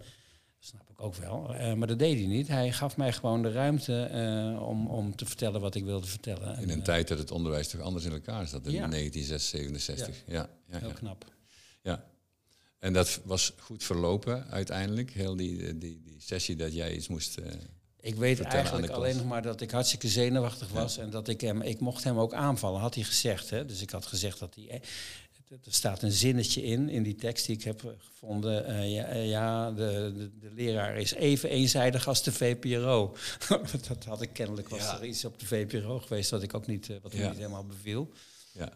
[0.62, 1.56] Dat snap ik ook wel.
[1.56, 2.47] Eh, maar dat deed hij niet.
[2.47, 6.56] Hij gaf mij gewoon de ruimte eh, om, om te vertellen wat ik wilde vertellen.
[6.56, 8.88] En, In een eh, tijd dat het onderwijs toch anders in elkaar zat, in Ja.
[8.88, 10.24] 1967.
[10.28, 10.50] Ja.
[10.67, 11.26] Ja, heel ja, knap.
[11.82, 12.06] ja.
[12.80, 17.38] En dat was goed verlopen uiteindelijk, heel die, die, die sessie dat jij iets moest...
[18.00, 21.62] Ik weet eigenlijk alleen nog maar dat ik hartstikke zenuwachtig was en dat ik hem,
[21.62, 23.50] ik mocht hem ook aanvallen, had hij gezegd.
[23.50, 23.65] Hè?
[23.65, 24.82] Dus ik had gezegd dat hij.
[25.51, 28.65] Er staat een zinnetje in, in die tekst die ik heb eh, gevonden.
[28.65, 33.15] eh, ja, eh, ja de, de, de leraar is even eenzijdig als de VPRO.
[33.87, 34.97] dat had ik kennelijk, was Ja.
[34.97, 37.27] er iets op de VPRO geweest wat ik ook niet, wat me Ja.
[37.27, 38.11] niet helemaal beviel.
[38.51, 38.71] ja.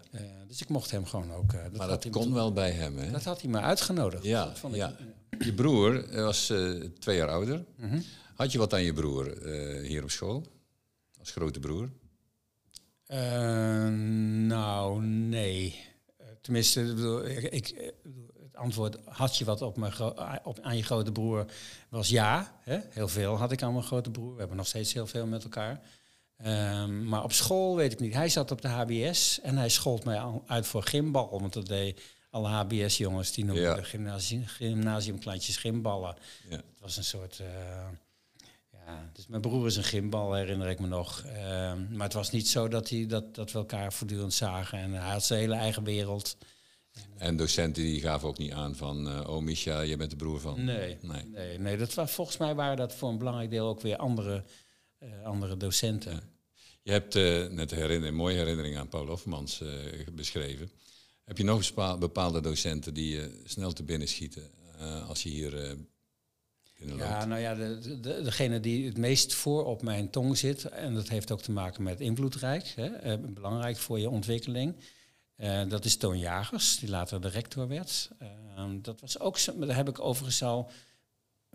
[0.47, 1.53] Dus ik mocht hem gewoon ook.
[1.53, 3.11] eh, dat Maar dat kon wel bij hem, hè?
[3.11, 4.23] Dat had hij me uitgenodigd.
[4.23, 4.95] Ja, Dat vond ik- ja.
[5.39, 6.53] Je broer was
[6.99, 7.65] twee jaar ouder.
[7.77, 7.99] Mhm.
[8.35, 9.47] Had je wat aan je broer
[9.81, 10.43] hier op school?
[11.19, 11.89] Als grote broer?
[14.47, 15.75] Nou, nee.
[16.45, 16.81] Tenminste,
[17.51, 17.93] ik
[18.43, 19.93] het antwoord had je wat op mijn
[20.43, 21.45] op, aan je grote broer
[21.89, 22.59] was ja.
[22.63, 22.77] Hè?
[22.89, 24.33] Heel veel had ik aan mijn grote broer.
[24.33, 25.81] We hebben nog steeds heel veel met elkaar.
[26.37, 28.13] Ehm, maar op school weet ik niet.
[28.13, 31.39] Hij zat op de HBS en hij schold mij uit voor gymbal.
[31.39, 33.77] Want dat deed alle HBS-jongens, die noemen Ja.
[34.47, 36.15] gymnasiumklantjes gymballen.
[36.49, 36.55] Ja.
[36.55, 37.39] Het was een soort.
[37.39, 37.47] eh,
[38.85, 41.23] ja, dus mijn broer is een gymbal, herinner ik me nog.
[41.25, 44.79] Ehm, maar het was niet zo dat, hij, dat, dat we elkaar voortdurend zagen.
[44.79, 46.37] En hij had zijn hele eigen wereld.
[47.17, 49.09] En docenten die gaven ook niet aan van...
[49.09, 50.63] eh, oh, Misha, je bent de broer van...
[50.63, 51.23] Nee, Nee.
[51.25, 54.43] nee, nee, dat was, volgens mij waren dat voor een belangrijk deel ook weer andere,
[54.97, 56.21] eh, andere docenten.
[56.81, 59.63] Je hebt eh, net een, herinner- een mooie herinnering aan Paul Hofmans
[60.13, 60.71] beschreven.
[61.23, 64.49] Heb je nog eens bepaalde docenten die je snel te binnen schieten
[65.07, 65.75] als je hier
[66.75, 70.93] Ja, nou ja, de, de, degene die het meest voor op mijn tong zit, en
[70.93, 74.75] dat heeft ook te maken met invloedrijk, hè, eh, belangrijk voor je ontwikkeling.
[75.35, 78.09] eh, dat is Toon Jagers, die later de rector werd.
[78.19, 78.27] Eh,
[78.81, 80.71] dat was ook daar heb ik overigens al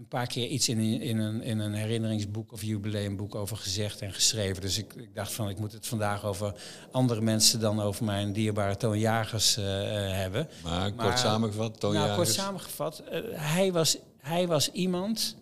[0.00, 4.12] een paar keer iets in, in, een, in een herinneringsboek of jubileumboek over gezegd en
[4.12, 4.62] geschreven.
[4.62, 6.54] Dus ik, ik dacht van, ik moet het vandaag over
[6.90, 9.64] andere mensen dan over mijn dierbare Toon Jagers eh,
[10.10, 10.48] hebben.
[10.62, 12.34] maar kort samengevat, Toon nou, kort Jagers.
[12.34, 15.36] samengevat, eh, hij, was, hij was iemand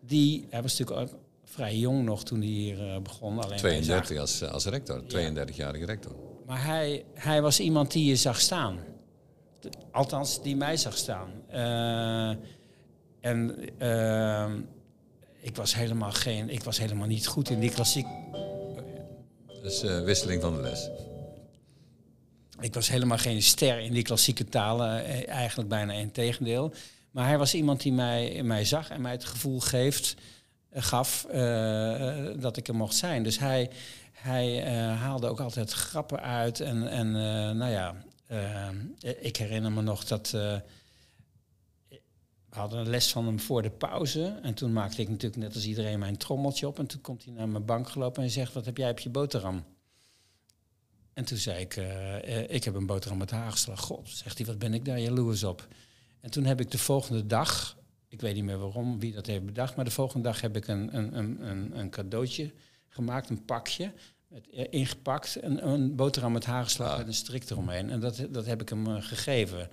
[0.00, 0.46] die...
[0.50, 3.38] Hij was natuurlijk ook vrij jong nog toen hij hier eh, begon.
[3.38, 6.12] Alleen wij 32 als, als rector, 32-jarige rector.
[6.46, 8.78] maar hij, hij was iemand die je zag staan.
[9.90, 11.30] Althans, die mij zag staan.
[11.48, 12.34] Eh,
[13.20, 14.52] en eh,
[15.40, 18.06] ik, was helemaal geen, ik was helemaal niet goed in die klassiek...
[19.62, 20.90] Dus eh, wisseling van de les.
[22.60, 26.72] Ik was helemaal geen ster in die klassieke talen, eh, eigenlijk bijna in tegendeel.
[27.10, 30.16] Maar hij was iemand die mij, mij zag en mij het gevoel geeft,
[30.68, 33.22] eh, gaf eh, dat ik er mocht zijn.
[33.22, 33.70] Dus hij,
[34.12, 36.60] hij eh, haalde ook altijd grappen uit.
[36.60, 37.12] En, en
[37.56, 37.94] nou ja,
[39.20, 40.30] ik herinner me nog dat...
[40.30, 40.62] we
[42.48, 44.38] hadden een les van hem voor de pauze.
[44.42, 46.78] En toen maakte ik natuurlijk net als iedereen mijn trommeltje op.
[46.78, 49.10] En toen komt hij naar mijn bank gelopen en zegt, wat heb jij op je
[49.10, 49.64] boterham?
[51.12, 51.76] En toen zei ik,
[52.50, 53.80] ik heb een boterham met haagslag.
[53.80, 55.68] God, zegt hij, wat ben ik daar jaloers op.
[56.20, 57.76] En toen heb ik de volgende dag,
[58.08, 60.68] ik weet niet meer waarom, wie dat heeft bedacht, maar de volgende dag heb ik
[60.68, 62.52] een, een, een, een, cadeautje
[62.88, 63.92] gemaakt, een pakje,
[64.28, 66.98] met, eh, ingepakt, een, een boterham met haagslag Ah.
[66.98, 67.90] met een strik eromheen.
[67.90, 69.70] En dat, dat heb ik hem eh, gegeven.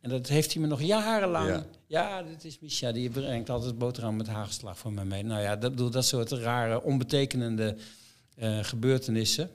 [0.00, 1.48] En dat heeft hij me nog jarenlang.
[1.48, 5.22] Ja, ja dit is Misha, die brengt altijd boterham met hagelslag voor me mee.
[5.22, 7.76] Nou ja, dat, dat soort rare, onbetekenende
[8.38, 9.50] uh, gebeurtenissen.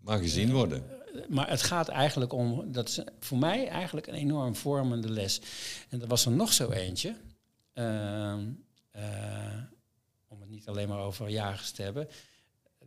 [0.00, 0.82] Maar gezien worden.
[1.28, 5.40] Maar het gaat eigenlijk om, dat is voor mij eigenlijk een enorm vormende les.
[5.88, 7.14] En er was er nog zo eentje.
[7.74, 8.34] Uh,
[10.28, 12.08] om het niet alleen maar over jagers te hebben.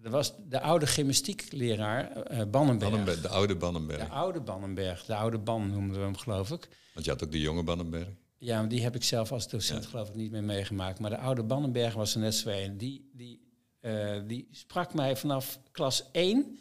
[0.03, 3.21] Er was de oude gymnastiekleraar uh, Bannenberg.
[3.21, 3.99] De oude Bannenberg.
[3.99, 5.05] De oude Bannenberg.
[5.05, 6.67] De oude Ban noemden we hem, geloof ik.
[6.93, 8.07] Want je had ook de jonge Bannenberg.
[8.37, 10.99] Ja, maar die heb ik zelf als docent geloof ik niet meer meegemaakt.
[10.99, 12.77] Maar de oude Bannenberg was er net zo een.
[12.77, 13.41] Die, die,
[13.81, 16.59] uh, die sprak mij vanaf klas 1,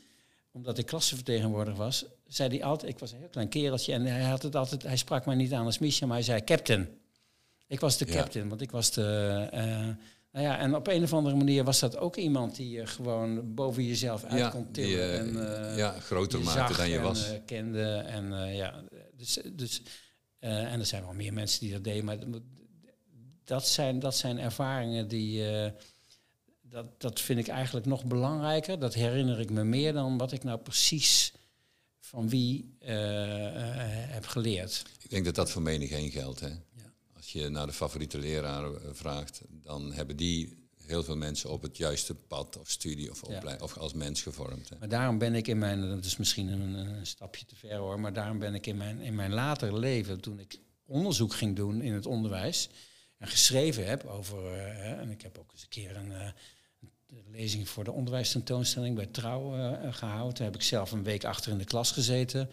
[0.53, 4.23] omdat ik klassenvertegenwoordiger was, zei hij altijd, ik was een heel klein kereltje en hij
[4.23, 6.89] had het altijd, hij sprak mij niet aan als Misha, maar hij zei captain.
[7.67, 8.51] Ik was de captain, ja.
[8.51, 9.49] want ik was de...
[9.55, 9.61] Uh,
[10.33, 13.55] nou ja, en op een of andere manier was dat ook iemand die je gewoon
[13.55, 14.89] boven jezelf uit ja, kon tillen.
[14.89, 17.31] Die, uh, en, uh, ja, groter maakte dan je en, was.
[17.47, 18.83] Kende en ja,
[19.17, 19.83] dus, dus
[20.39, 22.19] en er zijn wel meer mensen die dat deden, maar
[23.45, 25.45] dat zijn, dat zijn ervaringen die,
[26.73, 28.79] dat, dat vind ik eigenlijk nog belangrijker.
[28.79, 31.33] Dat herinner ik me meer dan wat ik nou precies
[32.01, 32.77] van wie
[34.09, 34.85] heb geleerd.
[35.03, 36.51] Ik denk dat dat voor menig één geldt, hè?
[37.17, 41.77] Als je naar de favoriete leraar vraagt, dan hebben die heel veel mensen op het
[41.77, 43.57] juiste pad of studie of, ja.
[43.61, 44.69] of als mens gevormd.
[44.69, 44.77] Hè.
[44.79, 48.01] Maar daarom ben ik in mijn, dat is misschien een, een, stapje te ver hoor,
[48.01, 51.83] maar daarom ben ik in mijn, in mijn later leven, toen ik onderzoek ging doen
[51.83, 52.69] in het onderwijs
[53.19, 56.29] en geschreven heb over, uh, en ik heb ook eens een keer een, uh,
[57.13, 60.35] een lezing voor de onderwijstentoonstelling bij Trouw uh, gehouden.
[60.35, 62.51] Daar heb ik zelf een week achter in de klas gezeten.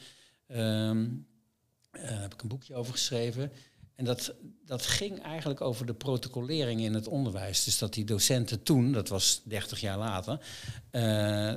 [0.47, 1.27] Um,
[1.91, 3.51] daar heb ik een boekje over geschreven.
[3.95, 4.33] En dat,
[4.65, 7.63] dat ging eigenlijk over de protocolering in het onderwijs.
[7.63, 10.39] Dus dat die docenten toen, dat was 30 jaar later,
[10.91, 11.53] uh,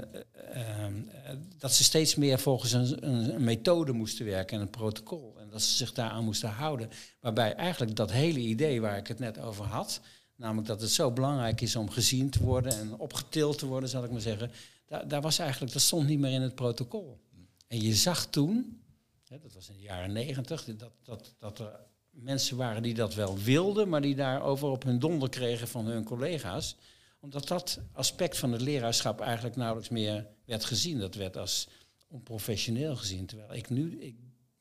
[1.58, 5.36] dat ze steeds meer volgens een, een, methode moesten werken en een protocol.
[5.40, 6.90] En dat ze zich daaraan moesten houden.
[7.20, 10.00] Waarbij eigenlijk dat hele idee waar ik het net over had,
[10.36, 14.04] namelijk dat het zo belangrijk is om gezien te worden en opgetild te worden, zal
[14.04, 14.50] ik maar zeggen,
[14.86, 17.20] daar, daar was eigenlijk, dat stond niet meer in het protocol.
[17.66, 18.82] En je zag toen,
[19.28, 21.80] hè, dat was in de jaren negentig, dat, dat, dat er
[22.12, 26.04] mensen waren die dat wel wilden, maar die daarover op hun donder kregen van hun
[26.04, 26.76] collega's.
[27.20, 30.98] Omdat dat aspect van het leraarschap eigenlijk nauwelijks meer werd gezien.
[30.98, 31.68] Dat werd als
[32.08, 33.26] onprofessioneel gezien.
[33.26, 34.16] Terwijl ik nu, ik,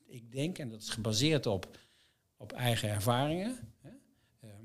[0.06, 1.78] ik denk, en dat is gebaseerd op,
[2.36, 3.71] op eigen ervaringen,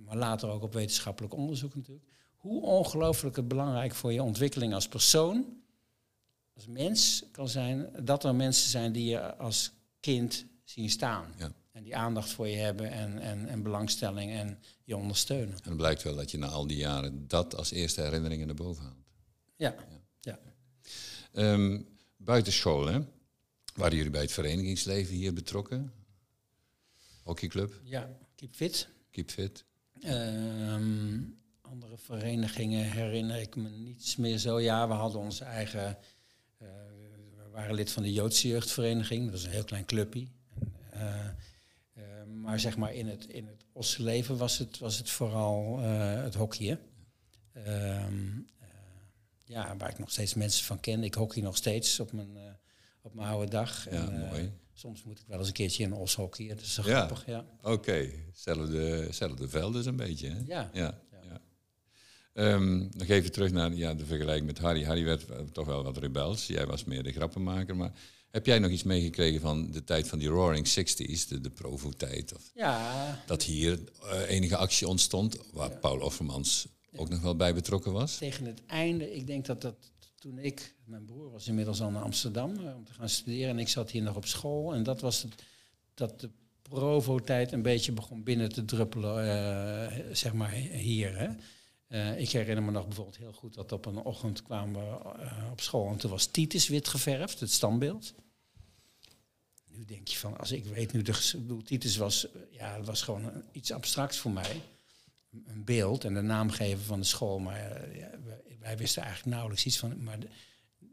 [0.08, 2.06] maar later ook op wetenschappelijk onderzoek natuurlijk,
[2.38, 5.46] hoe ongelooflijk het belangrijk voor je ontwikkeling als persoon,
[6.54, 11.34] als mens kan zijn, dat er mensen zijn die je als kind zien staan.
[11.38, 11.52] Ja.
[11.72, 15.56] En die aandacht voor je hebben en, en, en belangstelling en je ondersteunen.
[15.56, 18.56] En het blijkt wel dat je na al die jaren dat als eerste herinneringen naar
[18.56, 19.06] boven haalt.
[19.56, 19.76] Ja,
[20.20, 20.39] ja.
[21.32, 21.54] ja.
[21.54, 23.00] Um, buitenschool, hè?
[23.74, 25.93] Waren jullie bij het verenigingsleven hier betrokken?
[27.24, 27.82] Hockeyclub?
[27.84, 28.88] Ja, Keep Fit.
[29.12, 29.65] Keep Fit.
[30.06, 34.60] Um, andere verenigingen herinner ik me niets meer zo.
[34.60, 35.98] Ja, we hadden onze eigen...
[36.62, 36.68] Uh,
[37.36, 39.24] we waren lid van de Joodse jeugdvereniging.
[39.24, 40.28] Dat was een heel klein clubje.
[40.94, 41.26] Uh,
[41.98, 42.04] uh,
[42.42, 46.80] maar zeg maar in het, in het ossenleven was het, was het vooral het hockeyen.
[47.68, 48.48] Um,
[49.46, 51.04] ja, waar ik nog steeds mensen van ken.
[51.04, 52.38] Ik hockey nog steeds op mijn,
[53.02, 53.90] op mijn oude dag.
[53.90, 54.52] Ja, en, mooi.
[54.78, 56.56] Soms moet ik wel eens een keertje in os hockeyen.
[56.56, 56.82] Dat is ja.
[56.82, 57.46] grappig, ja.
[57.62, 58.26] Oké, okay.
[58.34, 60.40] zelfde, zelfde veld dus een beetje, hè?
[60.46, 60.70] Ja.
[60.74, 61.02] ja.
[61.22, 61.42] ja.
[62.34, 64.84] Um, nog even terug naar ja, de vergelijking met Harry.
[64.84, 66.48] Harry werd toch wel wat rebels.
[66.48, 67.92] Jij was meer de grappenmaker, maar...
[68.32, 72.36] Heb jij nog iets meegekregen van de tijd van die Roaring Sixties, de, de Provo-tijd?
[72.36, 73.24] Of Ja.
[73.26, 75.78] Dat hier uh, enige actie ontstond, waar Ja.
[75.78, 78.18] Paul Offermans ook nog wel bij betrokken was?
[78.18, 82.04] Tegen het einde, ik denk dat dat toen ik, mijn broer was inmiddels al naar
[82.04, 84.74] Amsterdam eh, om te gaan studeren en ik zat hier nog op school.
[84.74, 85.44] En dat was het,
[85.94, 86.30] dat de
[86.62, 91.18] Provo-tijd een beetje begon binnen te druppelen, eh, zeg maar hier.
[91.18, 91.30] Hè.
[91.88, 95.00] Eh, ik herinner me nog bijvoorbeeld heel goed dat op een ochtend kwamen we
[95.52, 98.14] op school en toen was Titus wit geverfd, het standbeeld.
[99.66, 103.72] Nu denk je van, als ik weet nu, de, Titus was, ja, was gewoon iets
[103.72, 104.62] abstracts voor mij.
[105.45, 108.10] Een- beeld en de naamgever van de school, maar eh, ja,
[108.60, 110.04] wij, wisten eigenlijk nauwelijks iets van.
[110.04, 110.17] Maar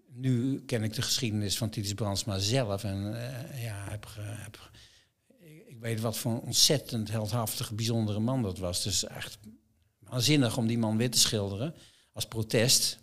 [0.09, 4.71] nu ken ik de geschiedenis van Titus Brandsma zelf en eh, ja, heb, heb,
[5.67, 8.83] ik weet wat voor een ontzettend heldhaftige, bijzondere man dat was.
[8.83, 9.39] Dus echt
[9.99, 11.75] waanzinnig om die man wit te schilderen
[12.13, 12.99] als protest.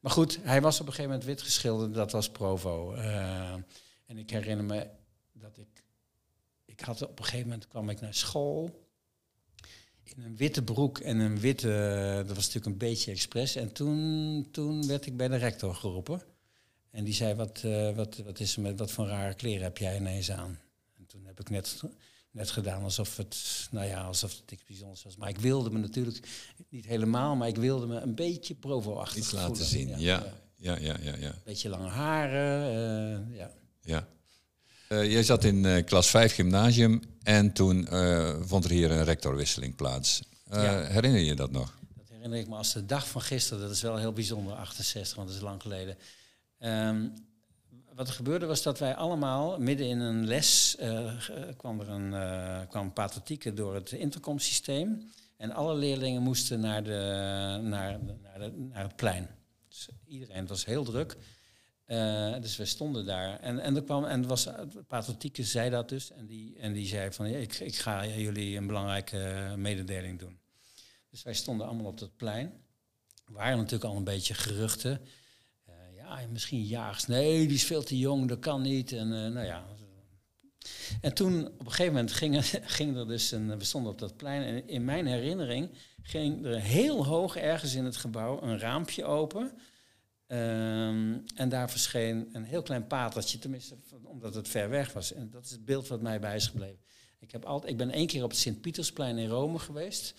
[0.00, 2.92] Maar goed, hij was op een gegeven moment wit geschilderd, dat was Provo.
[2.92, 3.52] Eh,
[4.06, 4.88] en ik herinner me
[5.32, 5.84] dat ik,
[6.64, 8.85] ik had op een gegeven moment kwam ik naar school
[10.16, 11.68] in een witte broek en een witte,
[12.26, 13.56] dat was natuurlijk een beetje expres.
[13.56, 16.22] En toen, toen werd ik bij de rector geroepen.
[16.90, 19.78] En die zei, wat, eh, wat, wat is er met, wat voor rare kleren heb
[19.78, 20.58] jij ineens aan?
[20.98, 21.82] En toen heb ik net,
[22.30, 25.16] net gedaan alsof het, nou ja, alsof het niks bijzonders was.
[25.16, 26.28] Maar ik wilde me natuurlijk,
[26.68, 29.66] niet helemaal, maar ik wilde me een beetje provo-achtig Iets laten voelen.
[29.66, 30.34] zien, ja.
[30.58, 31.34] Ja, ja, ja, ja.
[31.44, 32.62] Beetje lange haren,
[33.30, 33.50] eh, ja.
[33.80, 34.08] ja.
[34.88, 39.04] Eh, jij zat in eh, klas 5 gymnasium en toen eh, vond er hier een
[39.04, 40.22] rectorwisseling plaats.
[40.50, 40.80] Ja.
[40.84, 41.74] Herinner je dat nog?
[41.96, 43.62] Dat herinner ik me als de dag van gisteren.
[43.62, 45.96] Dat is wel heel bijzonder, 68, want dat is lang geleden.
[46.58, 47.08] Ehm,
[47.94, 50.76] wat er gebeurde was dat wij allemaal midden in een les
[51.56, 55.10] kwam er een kwam pathetieke door het intercomsysteem.
[55.36, 56.90] En alle leerlingen moesten naar, de,
[57.62, 59.28] naar, naar, de, naar het plein.
[59.68, 61.16] Dus iedereen het was heel druk.
[61.86, 63.40] Eh, dus we stonden daar.
[63.40, 64.48] En, en er kwam, en was,
[65.32, 66.12] zei dat dus.
[66.12, 70.38] En die, en die zei van, ik, ik ga jullie een belangrijke mededeling doen.
[71.10, 72.52] Dus wij stonden allemaal op dat plein.
[73.26, 75.00] Er waren natuurlijk al een beetje geruchten.
[75.64, 77.06] Eh, ja, misschien jaags.
[77.06, 78.92] Nee, die is veel te jong, dat kan niet.
[78.92, 79.64] En eh, nou ja.
[81.00, 82.46] En toen op een gegeven moment ging,
[82.76, 83.58] ging er dus een.
[83.58, 84.42] We stonden op dat plein.
[84.42, 85.70] En in mijn herinnering
[86.02, 89.52] ging er heel hoog ergens in het gebouw een raampje open.
[90.26, 95.12] Ehm, en daar verscheen een heel klein patertje, tenminste omdat het ver weg was.
[95.12, 96.84] En dat is het beeld wat mij bij is gebleven.
[97.18, 100.14] Ik, heb altijd, ik ben één keer op het Sint-Pietersplein in Rome geweest.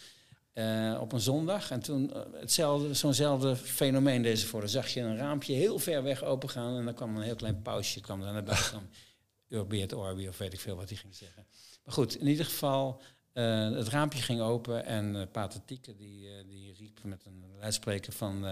[0.53, 1.71] eh, op een zondag.
[1.71, 4.59] En toen eh, hetzelfde, zo'nzelfde fenomeen deze voor.
[4.59, 6.77] Dan zag je een raampje heel ver weg opengaan.
[6.77, 8.89] En dan kwam een heel klein pausje kwam daar naar buiten.
[9.81, 11.45] et Orbi of weet ik veel wat hij ging zeggen.
[11.83, 13.01] Maar goed, in ieder geval,
[13.33, 14.85] eh, het raampje ging open.
[14.85, 18.45] En Pater Tieke die, die riep met een luidspreker van...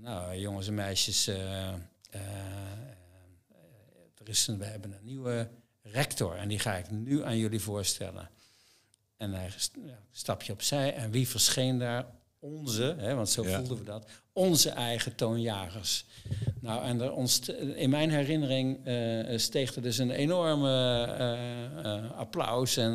[0.00, 1.74] nou, jongens en meisjes, eh, eh,
[2.10, 2.20] eh,
[4.20, 5.48] er is een, we hebben een nieuwe
[5.82, 8.30] rector en die ga ik nu aan jullie voorstellen.
[9.16, 9.50] En hij
[10.10, 12.06] stapje opzij en wie verscheen daar?
[12.40, 13.58] Onze, hè, want zo Ja.
[13.58, 16.04] voelden we dat, onze eigen toonjagers.
[16.60, 20.68] Nou, en er ontst- in mijn herinnering eh, steeg er dus een enorme
[22.16, 22.94] applaus en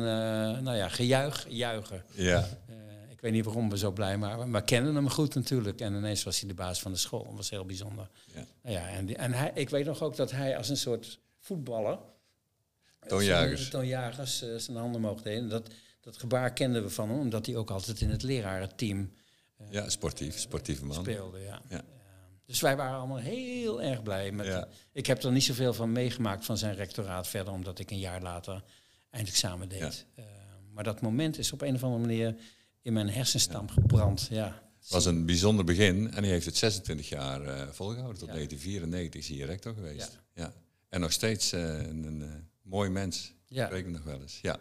[0.62, 2.02] nou ja, gejuich, juichen.
[2.10, 2.48] Ja.
[3.24, 5.80] Eh, ik weet niet waarom we zo blij waren, maar we kenden hem goed natuurlijk.
[5.80, 7.24] En ineens was hij de baas van de school.
[7.24, 8.08] Dat was heel bijzonder.
[8.34, 8.44] Ja.
[8.62, 11.18] Nou ja, en die- en hij, ik weet nog ook dat hij als een soort
[11.38, 11.98] voetballer...
[13.00, 13.60] eh, Toonjagers.
[13.60, 15.38] zijn- Toonjagers eh, zijn handen omhoog deed.
[15.38, 15.68] En dat,
[16.00, 19.12] dat gebaar kenden we van hem, omdat hij ook altijd in het lerarenteam
[19.56, 20.96] eh, Ja, sportief, sportieve man.
[20.96, 21.38] speelde.
[21.40, 21.60] Ja.
[21.68, 21.76] Ja.
[21.78, 21.82] Eh,
[22.46, 24.32] dus wij waren allemaal heel erg blij.
[24.32, 24.68] Met Ja.
[24.92, 28.22] Ik heb er niet zoveel van meegemaakt van zijn rectoraat verder, omdat ik een jaar
[28.22, 28.62] later
[29.10, 30.06] eindexamen deed.
[30.14, 30.24] Eh,
[30.72, 32.34] maar dat moment is op een of andere manier
[32.84, 34.26] in mijn hersenstam gebrand.
[34.30, 34.62] Ja.
[34.80, 38.18] Het was een bijzonder begin en hij heeft het 26 jaar eh, volgehouden.
[38.18, 38.34] Tot Ja.
[38.34, 40.18] 1994 is hij rector geweest.
[40.34, 40.42] Ja.
[40.42, 40.52] Ja.
[40.88, 42.28] En nog steeds eh, een, een eh,
[42.62, 43.32] mooi mens.
[43.46, 43.66] Ja.
[43.66, 44.38] Spreek ik nog wel eens.
[44.42, 44.60] Ja.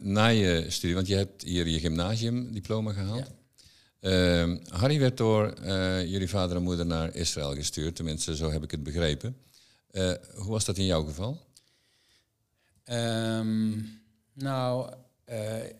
[0.00, 3.30] Na je studie, want je hebt hier je gymnasiumdiploma gehaald.
[4.00, 5.64] Eh, Harry werd door
[6.06, 7.96] jullie vader en moeder naar Israël gestuurd.
[7.96, 9.36] Tenminste, zo heb ik het begrepen.
[10.34, 11.46] Hoe was dat in jouw geval?
[12.84, 13.72] Ehm,
[14.32, 14.92] nou,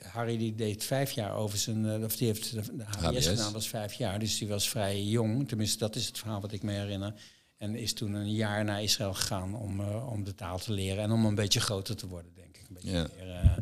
[0.02, 3.26] Harry die deed vijf jaar over zijn, eh, of die heeft de, de HBS, HBS.
[3.26, 5.48] gedaan, was vijf jaar, dus die was vrij jong.
[5.48, 7.14] Tenminste, dat is het verhaal wat ik me herinner.
[7.56, 11.02] En is toen een jaar naar Israël gegaan om, eh, om de taal te leren
[11.02, 12.68] en om een beetje groter te worden, denk ik.
[12.68, 13.06] Een beetje Ja.
[13.16, 13.56] meer, eh,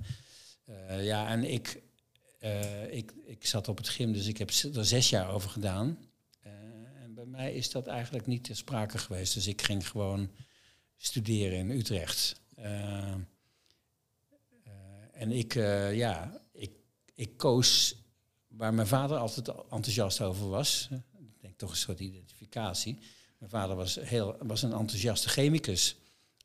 [0.97, 1.83] eh, ja, en ik,
[2.39, 5.99] eh, ik, ik zat op het gym, dus ik heb er zes jaar over gedaan.
[6.41, 6.53] Eh,
[7.03, 9.35] en bij mij is dat eigenlijk niet ter sprake geweest.
[9.35, 10.31] Dus ik ging gewoon
[10.97, 12.41] studeren in Utrecht.
[12.57, 13.15] Eh, eh,
[15.17, 16.71] en ik, eh, ja, ik,
[17.15, 17.97] ik koos
[18.49, 20.89] waar mijn vader altijd enthousiast over was.
[21.19, 22.99] Ik denk toch een soort identificatie.
[23.39, 25.97] Mijn vader was, heel, was een enthousiaste chemicus.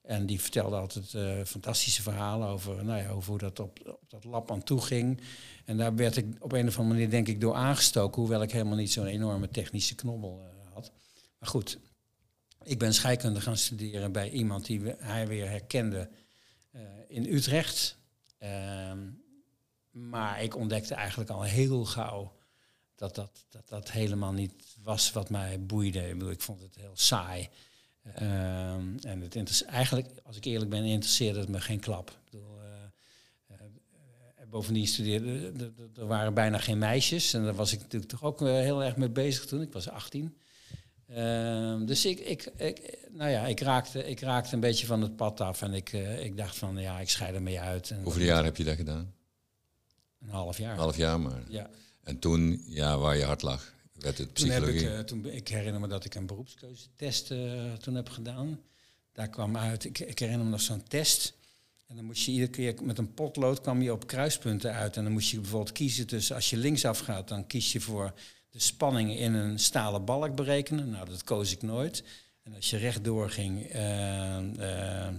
[0.01, 4.09] En die vertelde altijd eh, fantastische verhalen over, nou ja, over hoe dat op, op
[4.09, 5.21] dat lab aan toe ging.
[5.65, 8.51] En daar werd ik op een of andere manier denk ik door aangestoken, hoewel ik
[8.51, 10.91] helemaal niet zo'n enorme technische knobbel eh, had.
[11.39, 11.77] Maar goed,
[12.63, 16.09] ik ben scheikunde gaan studeren bij iemand die we- hij weer herkende
[17.07, 17.97] in Utrecht.
[18.41, 18.99] Ehm,
[19.91, 22.33] maar ik ontdekte eigenlijk al heel gauw
[22.95, 26.07] dat dat, dat dat helemaal niet was wat mij boeide.
[26.07, 27.49] Ik, bedoel, ik vond het heel saai.
[28.15, 32.09] Ehm, en het eigenlijk, als ik eerlijk ben, interesseerde het me geen klap.
[32.09, 37.33] Ik bedoel, eh, eh, bovendien studeerde, er- er- er waren bijna geen meisjes.
[37.33, 39.61] En daar was ik natuurlijk toch ook eh, heel erg mee bezig toen.
[39.61, 40.37] Ik was 18.
[41.13, 45.15] Ehm, dus ik, ik, ik, nou ja, ik, raakte, ik raakte een beetje van het
[45.15, 45.61] pad af.
[45.61, 47.89] En ik, eh, ik dacht van, ja, ik scheid ermee uit.
[47.89, 49.13] En Hoeveel jaar heb je dat gedaan?
[50.21, 50.71] Een half jaar.
[50.71, 51.41] Een half jaar maar.
[51.47, 51.69] Ja.
[52.03, 54.89] En toen, ja, waar je hart lag, werd het Toen heb psychologie.
[54.89, 58.59] ik, eh, toen, ik herinner me dat ik een beroepskeuzetest eh, toen heb gedaan.
[59.13, 61.33] Daar kwam uit, ik, ik herinner me nog zo'n test.
[61.87, 64.97] En dan moest je iedere keer met een potlood kwam je op kruispunten uit.
[64.97, 68.13] En dan moest je bijvoorbeeld kiezen tussen, als je linksaf gaat, dan kies je voor
[68.51, 70.89] de spanning in een stalen balk berekenen.
[70.89, 72.03] Nou, dat koos ik nooit.
[72.43, 75.13] En als je rechtdoor ging, eh, eh,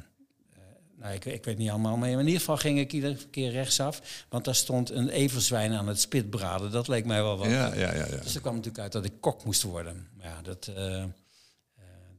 [0.97, 4.25] nou, ik, ik weet niet allemaal maar in ieder geval ging ik iedere keer rechtsaf.
[4.29, 6.71] Want daar stond een everzwijn aan het spitbraden.
[6.71, 7.47] Dat leek mij wel wat.
[7.47, 8.07] Ja, ja, ja.
[8.07, 10.09] Dus er kwam natuurlijk uit dat ik kok moest worden.
[10.17, 11.05] Maar ja, dat, eh,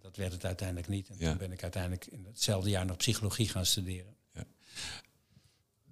[0.01, 1.09] dat werd het uiteindelijk niet.
[1.09, 4.12] En toen ben ik uiteindelijk in hetzelfde jaar nog psychologie gaan studeren.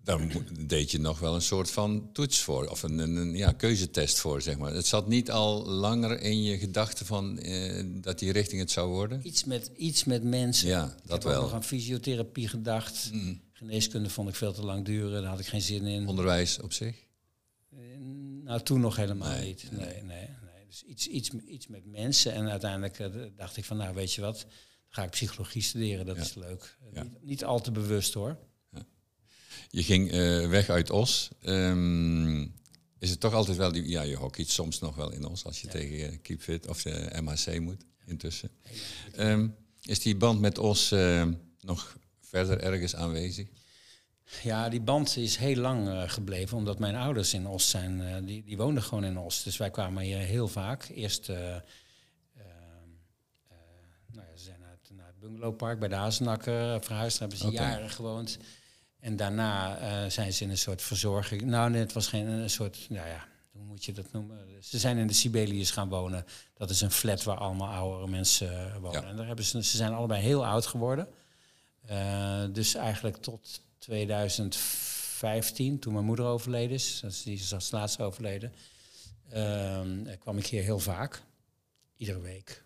[0.03, 0.27] Daar
[0.67, 4.19] deed je nog wel een soort van toets voor, of een, een, een, ja, keuzetest
[4.19, 4.73] voor, zeg maar.
[4.73, 8.89] Het zat niet al langer in je gedachten van eh, dat die richting het zou
[8.89, 9.27] worden?
[9.27, 10.67] Iets met, iets met mensen.
[10.67, 11.41] Ja, ik dat heb ook wel.
[11.41, 13.09] nog aan fysiotherapie gedacht.
[13.13, 13.41] Mm.
[13.51, 15.21] Geneeskunde vond ik veel te lang duren.
[15.21, 16.07] Daar had ik geen zin in.
[16.07, 16.95] Onderwijs op zich?
[17.71, 17.77] Eh,
[18.43, 19.67] Nou, toen nog helemaal Nee, niet.
[19.71, 20.27] Nee, nee, nee.
[20.67, 22.33] Dus iets, iets, iets met mensen.
[22.33, 24.49] En uiteindelijk eh, dacht ik van, nou weet je wat, dan
[24.89, 26.05] ga ik psychologie studeren.
[26.05, 26.21] Dat Ja.
[26.21, 26.77] is leuk.
[26.93, 27.03] Ja.
[27.03, 28.37] Niet, niet al te bewust hoor.
[29.71, 31.29] Je ging eh, weg uit Os.
[31.41, 32.41] Ehm,
[32.99, 35.61] is het toch altijd wel die, ja, je hockeyt soms nog wel in Os als
[35.61, 38.49] je tegen eh, Keep Fit of de MHC moet intussen.
[39.15, 39.47] Ehm,
[39.81, 41.27] is die band met Os eh,
[41.61, 43.47] nog verder ergens aanwezig?
[44.43, 48.01] Ja, die band is heel lang eh, gebleven, omdat mijn ouders in Os zijn.
[48.01, 49.43] eh, die, die woonden gewoon in Os.
[49.43, 50.89] Dus wij kwamen hier heel vaak.
[50.89, 51.61] Eerst, eh, eh,
[52.35, 53.55] eh,
[54.11, 57.19] nou ja, ze zijn naar het, naar het bungalowpark bij de Hazenakker verhuisd.
[57.19, 58.37] Daar hebben ze jaren gewoond.
[59.01, 61.41] En daarna eh, zijn ze in een soort verzorging.
[61.41, 64.63] Nou, nee, het was geen een soort, nou ja, hoe moet je dat noemen?
[64.63, 66.25] Ze zijn in de Sibelius gaan wonen.
[66.53, 69.01] Dat is een flat waar allemaal oudere mensen eh, wonen.
[69.01, 69.07] Ja.
[69.07, 71.07] En daar hebben ze, ze zijn allebei heel oud geworden.
[71.81, 77.71] Eh, dus eigenlijk tot 2015, toen mijn moeder overleden is, dat is, die is als
[77.71, 78.53] laatste overleden,
[79.29, 81.23] ehm, eh, kwam ik hier heel vaak,
[81.97, 82.63] iedere week.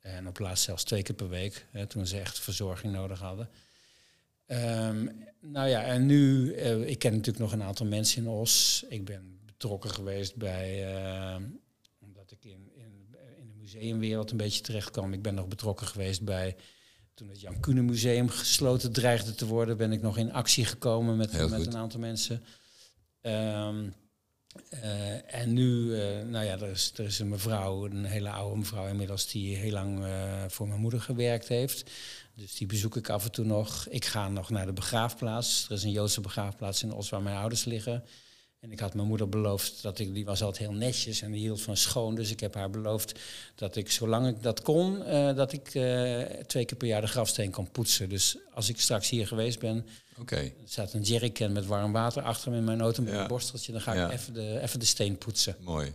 [0.00, 3.48] En op laatst zelfs twee keer per week, hè, toen ze echt verzorging nodig hadden.
[4.52, 5.06] Ehm,
[5.40, 8.84] nou ja, en nu, eh, ik ken natuurlijk nog een aantal mensen in Os.
[8.88, 11.42] Ik ben betrokken geweest bij, ehm,
[11.98, 15.12] omdat ik in, in, in de museumwereld een beetje terecht kwam.
[15.12, 16.56] Ik ben nog betrokken geweest bij,
[17.14, 21.16] toen het Jan Kuhne Museum gesloten dreigde te worden, ben ik nog in actie gekomen
[21.16, 22.44] met, met een aantal mensen.
[23.20, 23.88] Ehm,
[24.68, 28.58] eh, en nu, eh, nou ja, er is, er is een mevrouw, een hele oude
[28.58, 30.04] mevrouw inmiddels, die heel lang
[30.48, 31.90] voor mijn moeder gewerkt heeft.
[32.34, 33.86] Dus die bezoek ik af en toe nog.
[33.88, 35.64] Ik ga nog naar de begraafplaats.
[35.68, 38.04] Er is een Joodse begraafplaats in Os waar mijn ouders liggen.
[38.60, 41.40] En ik had mijn moeder beloofd dat ik, die was altijd heel netjes en die
[41.40, 42.14] hield van schoon.
[42.14, 43.18] Dus ik heb haar beloofd
[43.54, 47.06] dat ik, zolang ik dat kon, eh, dat ik eh, twee keer per jaar de
[47.06, 48.08] grafsteen kon poetsen.
[48.08, 49.86] Dus als ik straks hier geweest ben,
[50.18, 53.20] Oké, er staat een jerrycan met warm water achter me in mijn auto met Ja.
[53.20, 53.72] een borsteltje.
[53.72, 55.56] Dan ga ik even, de, even de steen poetsen.
[55.60, 55.92] mooi.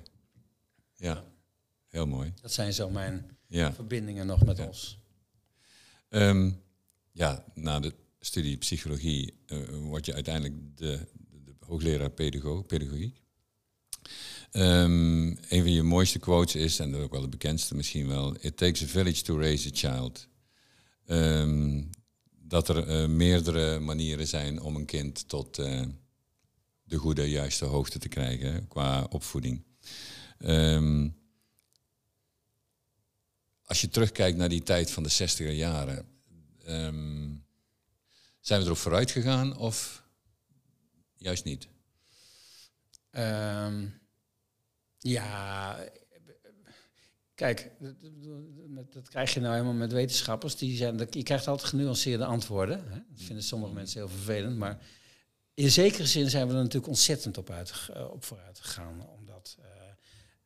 [0.95, 1.23] Ja,
[1.87, 2.33] heel mooi.
[2.41, 3.73] Dat zijn zo mijn Ja.
[3.73, 4.65] verbindingen nog met Ja.
[4.65, 4.97] ons.
[6.09, 6.51] Ehm,
[7.11, 10.99] ja, na de studie psychologie eh, word je uiteindelijk de,
[11.43, 13.21] de, hoogleraar pedago pedagogiek.
[14.51, 18.07] Ehm, een van je mooiste quotes is, en dat is ook wel de bekendste misschien
[18.07, 20.27] wel, It takes a village to raise a child.
[21.05, 21.83] Ehm,
[22.47, 25.81] dat er eh, meerdere manieren zijn om een kind tot eh,
[26.83, 29.63] de goede, juiste hoogte te krijgen qua opvoeding.
[30.37, 31.09] Ehm,
[33.67, 36.07] als je terugkijkt naar die tijd van de 60er jaren,
[36.63, 37.35] ehm,
[38.39, 40.03] zijn we erop vooruit gegaan of
[41.15, 41.67] juist niet?
[43.09, 43.87] Ehm,
[44.97, 45.79] ja,
[47.35, 50.55] kijk, dat, dat- krijg je nou helemaal met wetenschappers.
[50.55, 52.79] Die zijn, je krijgt altijd genuanceerde antwoorden.
[52.89, 52.99] Hè?
[53.09, 54.57] Dat vinden sommige mensen heel vervelend.
[54.57, 54.85] Maar
[55.53, 59.07] in zekere zin zijn we er natuurlijk ontzettend op, uit, op vooruit gegaan.
[59.09, 59.65] Omdat eh,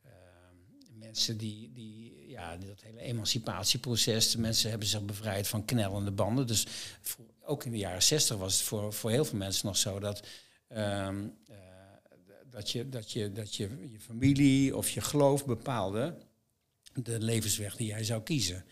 [0.02, 6.46] ehm, mensen die, die, ja, dat hele emancipatieproces, mensen hebben zich bevrijd van knellende banden.
[6.46, 6.66] Dus
[7.44, 10.26] ook in de jaren zestig was het voor, voor heel veel mensen nog zo dat.
[10.68, 11.56] ehm, eh,
[12.50, 16.16] dat je, dat, je, dat je je familie of je geloof bepaalde
[16.94, 18.64] de levensweg die jij zou kiezen.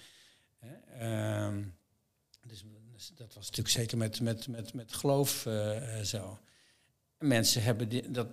[0.99, 1.63] Ehm,
[2.47, 6.39] dus, dus dat was natuurlijk zeker met, met, met, met geloof eh, zo.
[7.19, 8.29] En mensen hebben dat,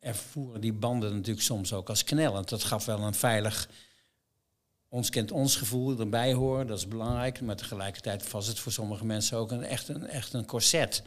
[0.00, 2.48] ervoeren die banden natuurlijk soms ook als knellend.
[2.48, 3.68] Dat gaf wel een veilig,
[4.90, 7.40] ons kent ons gevoel erbij horen, dat is belangrijk.
[7.40, 11.02] Maar tegelijkertijd was het voor sommige mensen ook een, echt, een, echt een corset.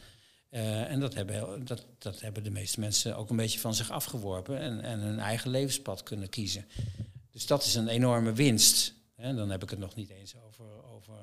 [0.54, 3.90] Eh, en dat hebben, dat, dat hebben de meeste mensen ook een beetje van zich
[3.90, 6.66] afgeworpen en, en hun eigen levenspad kunnen kiezen.
[7.30, 8.94] Dus dat is een enorme winst.
[9.14, 9.34] Hè.
[9.34, 10.64] Dan heb ik het nog niet eens over,
[10.94, 11.14] over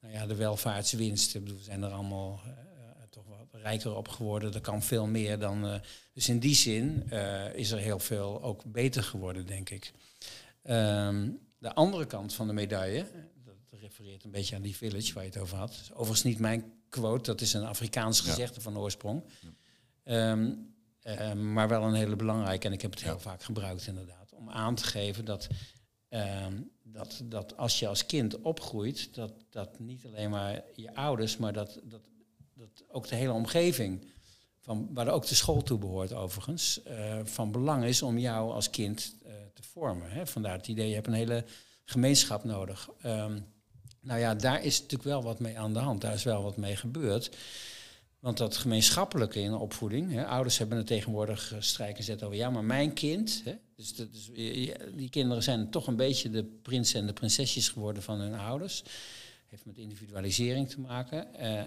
[0.00, 1.34] nou ja, de welvaartswinst.
[1.34, 2.56] Ik bedoel, we zijn er allemaal eh, eh,
[3.10, 4.54] toch wat rijker op geworden.
[4.54, 5.80] Er kan veel meer dan.
[6.12, 7.10] dus in die zin
[7.54, 9.92] is er heel veel ook beter geworden, denk ik.
[10.62, 11.28] Ehm,
[11.64, 13.06] de andere kant van de medaille,
[13.44, 15.88] dat refereert een beetje aan die village waar je het over had.
[15.92, 18.24] overigens niet mijn quote, dat is een Afrikaans Ja.
[18.24, 19.24] gezegde van oorsprong.
[20.02, 20.52] Ehm,
[21.00, 23.18] eh, maar wel een hele belangrijke, en ik heb het heel Ja.
[23.18, 25.46] vaak gebruikt inderdaad, om aan te geven dat,
[26.08, 31.36] ehm, dat, dat als je als kind opgroeit, dat, dat niet alleen maar je ouders,
[31.36, 32.02] maar dat, dat
[32.56, 34.04] dat ook de hele omgeving,
[34.64, 38.70] van, waar ook de school toe behoort overigens, eh, van belang is om jou als
[38.70, 40.10] kind eh, te vormen.
[40.10, 40.26] Hè?
[40.26, 41.44] Vandaar het idee, je hebt een hele
[41.84, 42.88] gemeenschap nodig.
[43.02, 43.38] Ehm,
[44.00, 46.00] nou ja, daar is natuurlijk wel wat mee aan de hand.
[46.00, 47.36] Daar is wel wat mee gebeurd.
[48.18, 52.50] Want dat gemeenschappelijke in de opvoeding, hè, ouders hebben het tegenwoordig strijken zet over ja,
[52.50, 53.42] maar mijn kind.
[53.44, 53.94] Hè, dus,
[54.94, 58.82] die kinderen zijn toch een beetje de prinsen en de prinsesjes geworden van hun ouders.
[59.46, 61.26] Heeft met individualisering te maken.
[61.40, 61.62] Uh,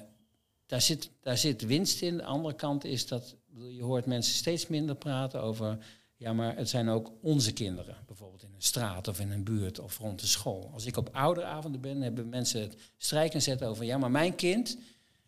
[0.68, 2.18] daar, zit, daar zit winst in.
[2.18, 5.78] De andere kant is dat je hoort mensen steeds minder praten over
[6.16, 7.96] ja, maar het zijn ook onze kinderen.
[8.06, 10.70] Bijvoorbeeld in een straat of in een buurt of rond de school.
[10.74, 14.78] Als ik op ouderavonden ben, hebben mensen het strijken zet over ja, maar mijn kind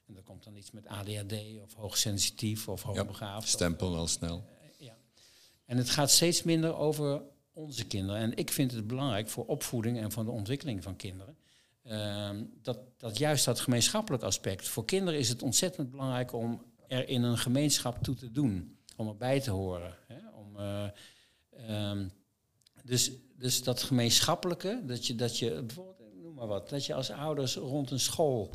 [0.09, 1.33] en er komt dan iets met ADHD
[1.63, 3.47] of hoogsensitief of hoogbegaafd.
[3.47, 4.43] Ja, stempel al snel.
[4.79, 4.97] Uh, ja.
[5.65, 7.21] En het gaat steeds minder over
[7.53, 8.21] onze kinderen.
[8.21, 11.37] En ik vind het belangrijk voor opvoeding en voor de ontwikkeling van kinderen.
[11.89, 12.29] Uh,
[12.61, 14.67] dat, dat juist dat gemeenschappelijk aspect.
[14.67, 18.77] Voor kinderen is het ontzettend belangrijk om er in een gemeenschap toe te doen.
[18.95, 19.95] Om erbij te horen.
[20.07, 20.29] Hè?
[20.33, 22.11] Om, uh, um,
[22.83, 27.11] dus, dus dat gemeenschappelijke, dat je, dat je bijvoorbeeld, noem maar wat, dat je als
[27.11, 28.53] ouders rond een school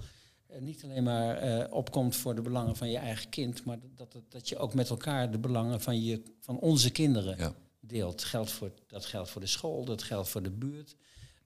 [0.61, 4.22] niet alleen maar uh, opkomt voor de belangen van je eigen kind, maar dat, dat,
[4.28, 7.55] dat je ook met elkaar de belangen van, je, van onze kinderen ja.
[7.80, 8.24] deelt.
[8.24, 10.97] Geldt voor, dat geldt voor de school, dat geldt voor de buurt.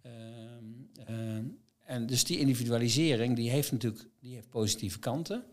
[0.03, 0.13] Uh,
[1.11, 1.45] uh,
[1.89, 5.45] en dus die individualisering, die heeft natuurlijk die heeft positieve kanten.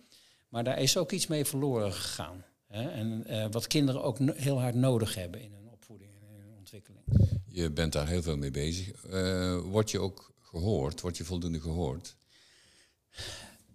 [0.50, 2.44] Maar daar is ook iets mee verloren gegaan.
[2.68, 2.90] Hè?
[2.90, 6.40] En eh, wat kinderen ook no heel hard nodig hebben in hun opvoeding en in
[6.40, 7.04] hun ontwikkeling.
[7.46, 9.06] Je bent daar heel veel mee bezig.
[9.06, 11.02] Uh, word je ook gehoord?
[11.02, 12.16] Word je voldoende gehoord?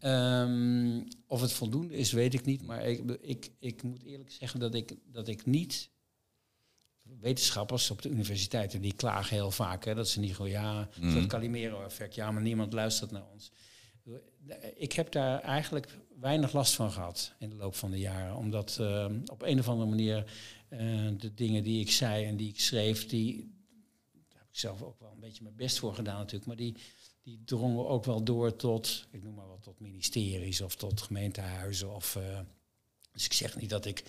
[0.00, 2.62] Um, of het voldoende is, weet ik niet.
[2.62, 5.90] Maar ik, ik, ik moet eerlijk zeggen dat ik, dat ik niet.
[7.20, 11.14] Wetenschappers op de universiteiten die klagen heel vaak hè, dat ze niet gewoon ja, mm.
[11.14, 13.50] dat Calimero-effect, ja, maar niemand luistert naar ons.
[14.74, 18.78] Ik heb daar eigenlijk weinig last van gehad in de loop van de jaren, omdat
[18.80, 20.32] uh, op een of andere manier
[20.70, 23.36] uh, de dingen die ik zei en die ik schreef, die
[24.28, 26.76] daar heb ik zelf ook wel een beetje mijn best voor gedaan natuurlijk, maar die,
[27.22, 31.94] die drongen ook wel door tot, ik noem maar wat, tot ministeries of tot gemeentehuizen.
[31.94, 32.40] Of, uh,
[33.12, 34.04] dus ik zeg niet dat ik,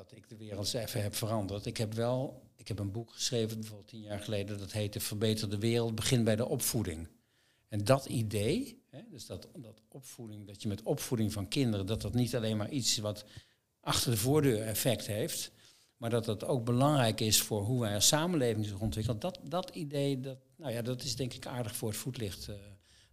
[0.00, 1.66] dat ik de wereld even heb veranderd.
[1.66, 5.50] Ik heb wel, ik heb een boek geschreven, bijvoorbeeld tien jaar geleden, dat heette Verbeter
[5.50, 7.08] de wereld, begin bij de opvoeding.
[7.68, 12.00] En dat idee, hè, dus dat, dat opvoeding, dat je met opvoeding van kinderen, dat
[12.00, 13.24] dat niet alleen maar iets wat
[13.80, 15.52] achter de voordeur effect heeft,
[15.96, 19.20] maar dat dat ook belangrijk is voor hoe wij als samenleving zich ontwikkelen.
[19.20, 22.56] Dat, dat idee, dat, nou ja, dat is denk ik aardig voor het voetlicht uh,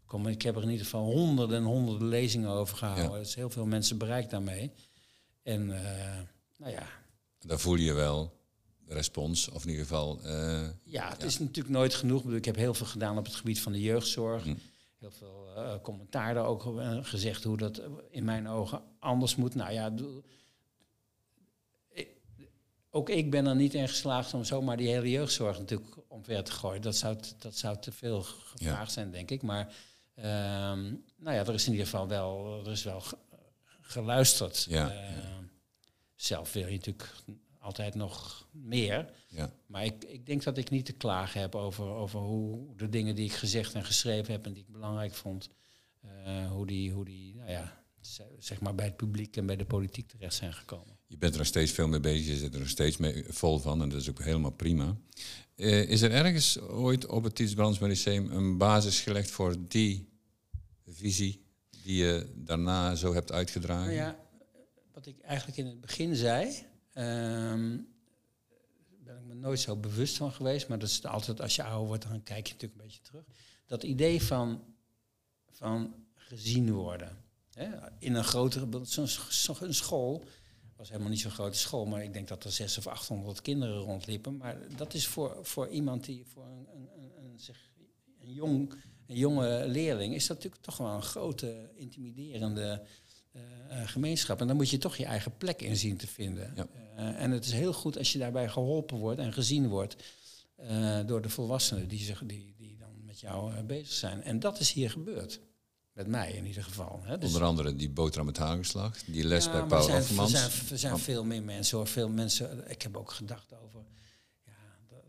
[0.05, 0.31] komen.
[0.31, 3.09] Ik heb er in ieder geval honderden en honderden lezingen over gehouden.
[3.09, 3.15] Ja.
[3.15, 4.71] Er is heel veel mensen bereikt daarmee.
[5.43, 6.19] En uh,
[6.58, 6.88] nou ja.
[7.39, 8.36] Daar voel je wel
[8.88, 10.20] respons, of in ieder geval...
[10.26, 11.28] Uh, ja, het ja.
[11.28, 12.32] is natuurlijk nooit genoeg.
[12.32, 14.43] Ik heb heel veel gedaan op het gebied van de jeugdzorg.
[14.43, 14.55] Hm.
[14.97, 19.55] Heel veel uh, commentaar daar ook uh, gezegd hoe dat in mijn ogen anders moet.
[19.55, 19.93] Nou ja,
[22.89, 26.51] ook ik ben er niet in geslaagd om zomaar die hele jeugdzorg natuurlijk omver te
[26.51, 26.82] gooien.
[26.82, 28.93] Dat zou, dat zou te veel gevraagd ja.
[28.93, 29.41] zijn, denk ik.
[29.41, 29.74] Maar
[30.16, 33.03] um, nou ja, er is in ieder geval wel, er is wel
[33.82, 34.66] geluisterd.
[34.70, 34.93] Ja,
[36.18, 37.13] zelf wil je natuurlijk
[37.59, 39.09] altijd nog meer.
[39.28, 39.53] Ja.
[39.65, 43.15] Maar ik, ik denk dat ik niet te klagen heb over, over hoe de dingen
[43.15, 45.49] die ik gezegd en geschreven heb en die ik belangrijk vond,
[46.05, 47.84] uh, hoe die, hoe die nou ja,
[48.39, 50.97] zeg maar bij het publiek en bij de politiek terecht zijn gekomen.
[51.07, 53.59] Je bent er nog steeds veel mee bezig, je zit er nog steeds mee vol
[53.59, 54.97] van en dat is ook helemaal prima.
[55.55, 60.09] Uh, is er ergens ooit op het Tiets Brandsma Lyceum een basis gelegd voor die
[60.86, 61.45] visie
[61.84, 63.86] die je daarna zo hebt uitgedragen?
[63.86, 64.26] Nou ja,
[64.98, 66.45] wat ik eigenlijk in het begin zei,
[66.93, 67.88] um,
[69.04, 71.88] ben ik me nooit zo bewust van geweest, maar dat is altijd als je ouder
[71.88, 73.24] wordt, dan kijk je natuurlijk een beetje terug.
[73.66, 74.64] Dat idee van,
[75.52, 77.18] van gezien worden.
[77.54, 77.70] Hè?
[78.00, 80.24] In een grotere, zo'n zo school
[80.76, 83.78] was helemaal niet zo'n grote school, maar ik denk dat er zes of achthonderd kinderen
[83.78, 84.38] rondliepen.
[84.38, 87.39] Maar dat is voor, voor iemand die, voor een, een, een,
[88.20, 88.74] een, jong,
[89.08, 92.86] een jonge leerling, is dat natuurlijk toch wel een grote, intimiderende
[93.85, 94.41] gemeenschap.
[94.41, 96.53] En dan moet je toch je eigen plek in zien te vinden.
[96.55, 96.67] Ja.
[96.97, 99.95] Uh, en het is heel goed als je daarbij geholpen wordt en gezien wordt
[101.05, 104.23] door de volwassenen die, zich, die, die dan met jou bezig zijn.
[104.23, 105.39] En dat is hier gebeurd.
[105.97, 106.99] Met mij in ieder geval.
[107.03, 107.17] Hè.
[107.17, 110.33] Dus Onder andere die boterham met hagelslag, die les ja, bij Paul zijn, Offermans.
[110.33, 111.88] Er zijn, er zijn veel meer mensen hoor.
[111.88, 113.85] Veel mensen, ik heb ook gedacht over.
[114.45, 114.51] Ja,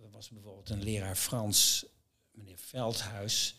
[0.03, 1.87] er was bijvoorbeeld een leraar Frans,
[2.31, 3.57] meneer Veldhuis.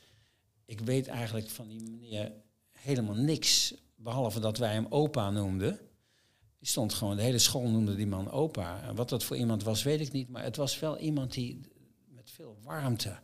[0.65, 2.31] Ik weet eigenlijk van die meneer
[2.71, 3.73] helemaal niks.
[3.99, 5.79] Behalve dat wij hem opa noemden.
[6.59, 8.81] Die stond gewoon, de hele school noemde die man opa.
[8.81, 10.29] En wat dat voor iemand was, weet ik niet.
[10.29, 11.61] Maar het was wel iemand die
[12.07, 13.17] met veel warmte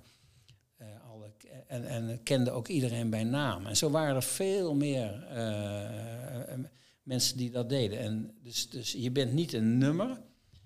[1.68, 3.66] en, en kende ook iedereen bij naam.
[3.66, 6.60] En zo waren er veel meer eh,
[7.04, 8.00] mensen die dat deden.
[8.00, 10.22] En dus, dus je bent niet een nummer,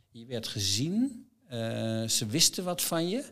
[0.10, 3.24] je werd gezien, eh, ze wisten wat van je.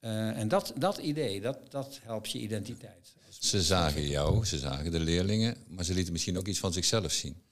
[0.00, 3.14] Eh, en dat, dat idee, dat, dat helpt je identiteit.
[3.44, 7.12] Ze zagen jou, ze zagen de leerlingen, maar ze lieten misschien ook iets van zichzelf
[7.12, 7.42] zien.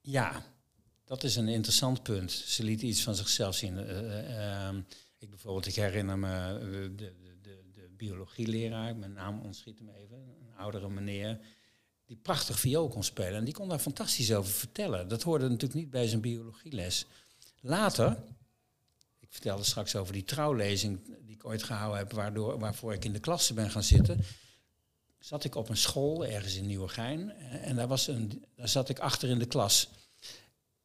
[0.00, 0.44] Ja,
[1.04, 2.30] dat is een interessant punt.
[2.32, 3.78] Ze lieten iets van zichzelf zien.
[3.78, 4.80] Ehm,
[5.18, 10.16] ik bijvoorbeeld, ik herinner me de, de, de, de biologieleraar, mijn naam ontschiet me even,
[10.16, 11.38] een oudere meneer,
[12.06, 13.34] die prachtig viool kon spelen.
[13.34, 15.08] En die kon daar fantastisch over vertellen.
[15.08, 17.06] Dat hoorde natuurlijk niet bij zijn biologieles.
[17.60, 18.22] Later,
[19.18, 23.12] ik vertelde straks over die trouwlezing die ik ooit gehouden heb, waardoor, waarvoor ik in
[23.12, 24.24] de klasse ben gaan zitten.
[25.22, 27.30] Zat ik op een school ergens in Nieuwegein
[27.62, 29.88] en daar, was een, daar zat ik achter in de klas.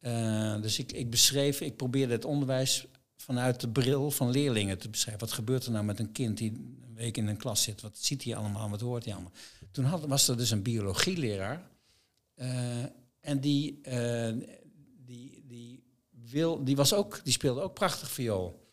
[0.00, 2.86] Uh, dus ik, ik beschreef, ik probeerde het onderwijs
[3.16, 5.26] vanuit de bril van leerlingen te beschrijven.
[5.26, 7.80] Wat gebeurt er nou met een kind die een week in een klas zit?
[7.80, 8.70] Wat ziet hij allemaal?
[8.70, 9.32] Wat hoort hij allemaal?
[9.70, 11.70] Toen had, was er dus een biologieleraar.
[12.36, 12.82] Uh,
[13.20, 13.80] en die,
[15.04, 18.67] die, die, wil, die, was ook, die speelde ook prachtig viool.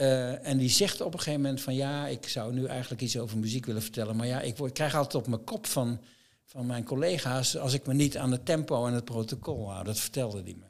[0.00, 3.18] Uh, en die zegt op een gegeven moment van ja, ik zou nu eigenlijk iets
[3.18, 4.16] over muziek willen vertellen.
[4.16, 6.00] Maar ja, ik, word, ik krijg altijd op mijn kop van,
[6.44, 9.84] van mijn collega's als ik me niet aan het tempo en het protocol hou.
[9.84, 10.64] Dat vertelde hij me.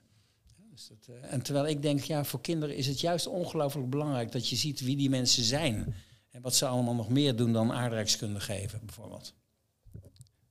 [0.70, 4.32] Dus dat, uh, en terwijl ik denk, ja, voor kinderen is het juist ongelooflijk belangrijk
[4.32, 5.94] dat je ziet wie die mensen zijn.
[6.30, 9.34] En wat ze allemaal nog meer doen dan aardrijkskunde geven, bijvoorbeeld.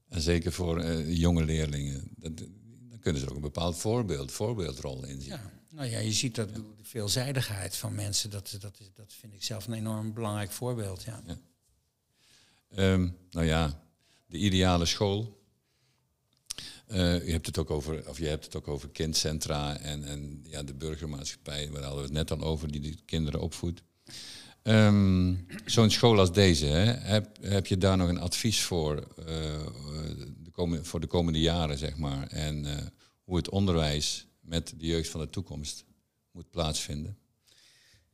[0.09, 2.11] En zeker voor uh, jonge leerlingen.
[2.15, 2.37] Dat,
[2.89, 5.31] dan kunnen ze ook een bepaald voorbeeld, voorbeeldrol inzien.
[5.31, 9.33] Ja, nou ja, je ziet dat de veelzijdigheid van mensen, dat, dat, is, dat vind
[9.33, 11.03] ik zelf een enorm belangrijk voorbeeld.
[11.03, 11.21] Ja.
[12.77, 13.83] Um, nou ja,
[14.25, 15.37] de ideale school.
[16.87, 20.63] Je hebt het ook over, of je hebt het ook over kindcentra en, en ja,
[20.63, 23.81] de burgermaatschappij, waar hadden we het net al over, die de kinderen opvoedt.
[24.63, 29.25] Um, Zo'n school als deze, hè, heb, heb je daar nog een advies voor, uh,
[30.43, 32.27] de kom, voor de komende jaren, zeg maar?
[32.27, 32.65] En
[33.23, 35.85] hoe het onderwijs met de jeugd van de toekomst
[36.31, 37.17] moet plaatsvinden?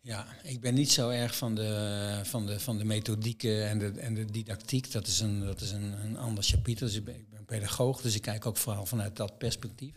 [0.01, 3.91] Ja, ik ben niet zo erg van de, van de, van de methodieken en de,
[3.99, 4.91] en de didactiek.
[4.91, 6.85] Dat is een, dat is een, een ander chapitel.
[6.85, 9.95] Dus ik ben, pedagoog, dus ik kijk ook vooral vanuit dat perspectief.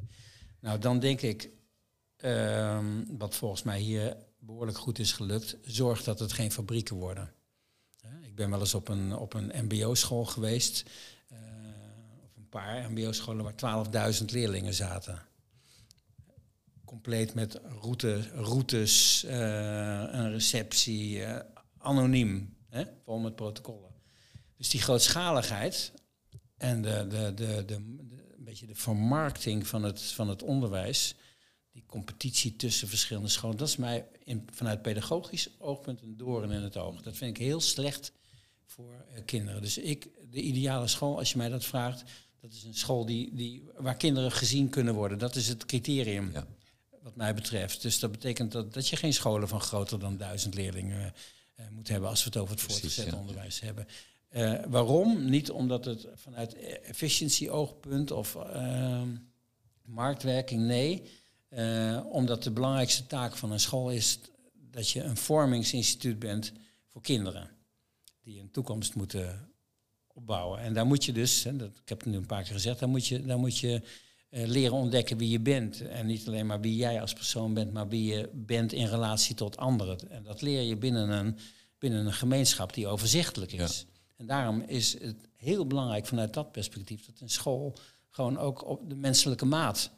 [0.61, 1.51] Nou, dan denk ik,
[2.17, 7.33] um, wat volgens mij hier behoorlijk goed is gelukt, zorg dat het geen fabrieken worden.
[8.23, 10.85] Ik ben wel eens op een, op een mbo-school geweest,
[11.33, 11.39] uh,
[12.37, 15.28] een paar mbo-scholen waar 12.000 leerlingen zaten
[16.89, 19.31] compleet met route, routes, uh,
[20.11, 21.39] een receptie, uh,
[21.79, 23.91] anoniem, hè, vol met protocollen.
[24.57, 25.93] Dus die grootschaligheid
[26.57, 31.15] en de, de, de, de, een beetje de vermarkting van het, van het onderwijs,
[31.73, 34.07] die competitie tussen verschillende scholen, dat is mij
[34.51, 37.03] vanuit pedagogisch oogpunt een doorn in het oog.
[37.03, 38.13] Dat vind ik heel slecht
[38.65, 39.63] voor uh, kinderen.
[39.63, 42.03] Dus ik, de ideale school, als je mij dat vraagt,
[42.41, 45.19] dat is een school die, die, waar kinderen gezien kunnen worden.
[45.19, 46.31] Dat is het criterium.
[46.33, 46.47] Ja
[47.09, 47.83] wat mij betreft.
[47.83, 51.15] Dus dat betekent dat, dat je geen scholen van groter dan duizend leerlingen
[51.61, 53.87] uh, moet hebben als we het over het voortgezet onderwijs hebben.
[54.31, 55.31] Uh, waarom?
[55.31, 59.03] Niet omdat het vanuit efficiëntie-oogpunt of uh,
[59.85, 61.03] marktwerking, nee.
[62.05, 64.19] omdat de belangrijkste taak van een school is
[64.71, 66.53] dat je een vormingsinstituut bent
[66.87, 67.51] voor kinderen.
[68.23, 69.53] Die een toekomst moeten
[70.07, 70.61] opbouwen.
[70.61, 72.79] En daar moet je dus, hè, dat, ik heb het nu een paar keer gezegd,
[72.79, 73.83] daar moet je, daar moet je
[74.31, 75.81] leren ontdekken wie je bent.
[75.81, 79.35] En niet alleen maar wie jij als persoon bent, maar wie je bent in relatie
[79.35, 80.11] tot anderen.
[80.11, 81.39] En dat leer je binnen een,
[81.79, 83.87] binnen een gemeenschap die overzichtelijk is.
[84.17, 87.77] En daarom is het heel belangrijk vanuit dat perspectief dat een school
[88.11, 89.91] gewoon ook op de menselijke maat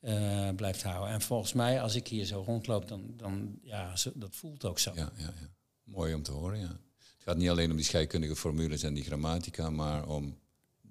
[0.00, 1.14] uh, blijft houden.
[1.14, 4.92] En volgens mij, als ik hier zo rondloop, dan, dan ja, dat voelt ook zo.
[4.94, 5.48] Ja, ja, ja.
[5.84, 6.78] Mooi om te horen, ja.
[6.98, 10.38] Het gaat niet alleen om die scheikundige formules en die grammatica, maar om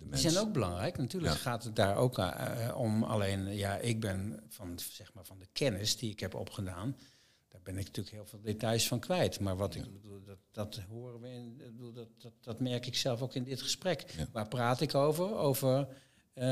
[0.09, 0.97] die zijn ook belangrijk.
[0.97, 3.03] Natuurlijk gaat het daar ook uh, om.
[3.03, 6.97] Alleen, ja, ik ben van, zeg maar, van de kennis die ik heb opgedaan.
[7.47, 9.39] Daar ben ik natuurlijk heel veel details van kwijt.
[9.39, 11.57] Maar wat ik bedoel, dat, dat horen we in.
[11.57, 14.15] Bedoel, dat, dat, dat merk ik zelf ook in dit gesprek.
[14.31, 15.35] Waar praat ik over?
[15.35, 16.43] Over uh,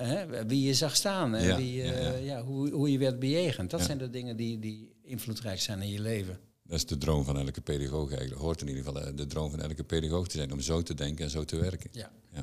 [0.00, 1.34] hè, wie je zag staan.
[1.34, 1.82] En wie,
[2.24, 3.70] ja, hoe, hoe je werd bejegend.
[3.70, 6.40] Dat zijn de dingen die, die invloedrijk zijn in je leven.
[6.62, 8.40] Dat is de droom van elke pedagoog eigenlijk.
[8.40, 10.52] Hoort in ieder geval de droom van elke pedagoog te zijn.
[10.52, 11.90] Om zo te denken en zo te werken.
[11.92, 12.12] Ja.
[12.34, 12.40] Uh,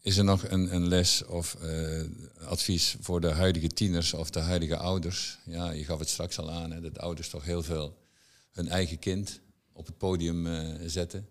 [0.00, 2.02] is er nog een, een les of uh,
[2.48, 5.38] advies voor de huidige tieners of de huidige ouders?
[5.44, 7.96] Ja, je gaf het straks al aan, hè, dat ouders toch heel veel
[8.52, 9.40] hun eigen kind
[9.72, 11.28] op het podium uh, zetten.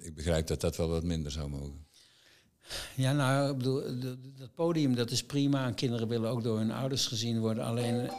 [0.00, 1.86] ik begrijp dat dat wel wat minder zou mogen.
[2.96, 3.82] Ja, nou, ik bedoel,
[4.38, 5.66] dat podium dat is prima.
[5.66, 7.64] En kinderen willen ook door hun ouders gezien worden.
[7.64, 8.10] Alleen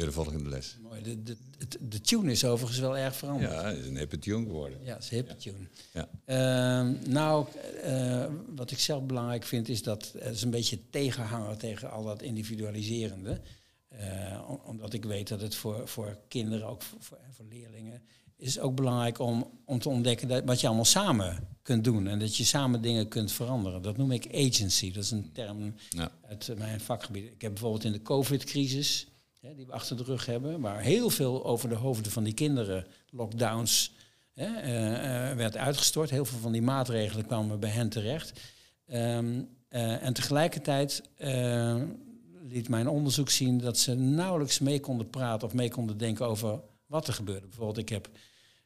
[0.00, 0.76] weer de volgende les.
[0.82, 1.02] Mooi.
[1.02, 1.36] De, de,
[1.80, 3.50] de, tune is overigens wel erg veranderd.
[3.52, 4.78] Ja, het is een hippe tune geworden.
[4.84, 5.68] Ja, het is een hippe tune.
[5.92, 6.08] Ja.
[6.24, 7.46] Ehm, nou,
[7.82, 12.04] eh, wat ik zelf belangrijk vind is dat het is een beetje tegenhanger tegen al
[12.04, 13.40] dat individualiserende.
[13.88, 18.02] Eh, om- omdat ik weet dat het voor, voor kinderen, ook voor, voor, voor leerlingen,
[18.36, 22.06] is ook belangrijk om, om te ontdekken dat, wat je allemaal samen kunt doen.
[22.08, 23.82] En dat je samen dingen kunt veranderen.
[23.82, 24.92] Dat noem ik agency.
[24.92, 26.10] Dat is een term Ja.
[26.28, 27.24] uit mijn vakgebied.
[27.24, 29.06] Ik heb bijvoorbeeld in de COVID-crisis,
[29.40, 32.34] hè, die we achter de rug hebben, waar heel veel over de hoofden van die
[32.34, 33.92] kinderen, lockdowns,
[34.34, 36.10] hè, eh, eh, werd uitgestort.
[36.10, 38.40] Heel veel van die maatregelen kwamen bij hen terecht.
[38.86, 41.02] Ehm, eh, en tegelijkertijd
[42.42, 46.60] liet mijn onderzoek zien dat ze nauwelijks mee konden praten of mee konden denken over
[46.86, 47.46] wat er gebeurde.
[47.46, 48.08] Bijvoorbeeld, ik heb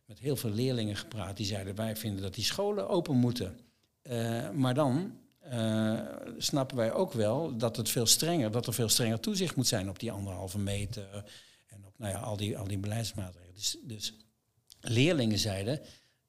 [0.04, 3.58] met heel veel leerlingen gepraat die zeiden wij vinden dat die scholen open moeten.
[4.52, 5.18] Maar dan
[5.50, 6.00] eh,
[6.38, 9.88] snappen wij ook wel dat het veel strenger, dat er veel strenger toezicht moet zijn
[9.88, 11.24] op die anderhalve meter
[11.66, 13.54] en op nou ja, al, die, al die beleidsmaatregelen.
[13.54, 14.14] Dus, dus
[14.80, 15.80] leerlingen zeiden,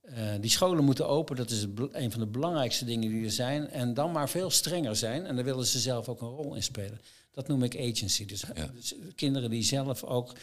[0.01, 3.31] eh, die scholen moeten open, dat is het een van de belangrijkste dingen die er
[3.31, 3.69] zijn.
[3.69, 5.25] En dan maar veel strenger zijn.
[5.25, 7.01] En daar willen ze zelf ook een rol in spelen.
[7.31, 8.25] Dat noem ik agency.
[8.25, 8.67] Dus, Ja.
[8.73, 10.35] dus kinderen die zelf ook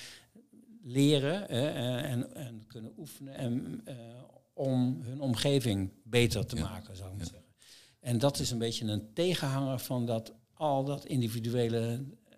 [0.82, 3.94] leren hè, eh, en, en kunnen oefenen en, eh,
[4.52, 6.62] om hun omgeving beter te Ja.
[6.62, 7.41] maken, zou ik zeggen.
[8.02, 11.78] En dat is een beetje een tegenhanger van dat al dat individuele.
[11.78, 12.36] eh,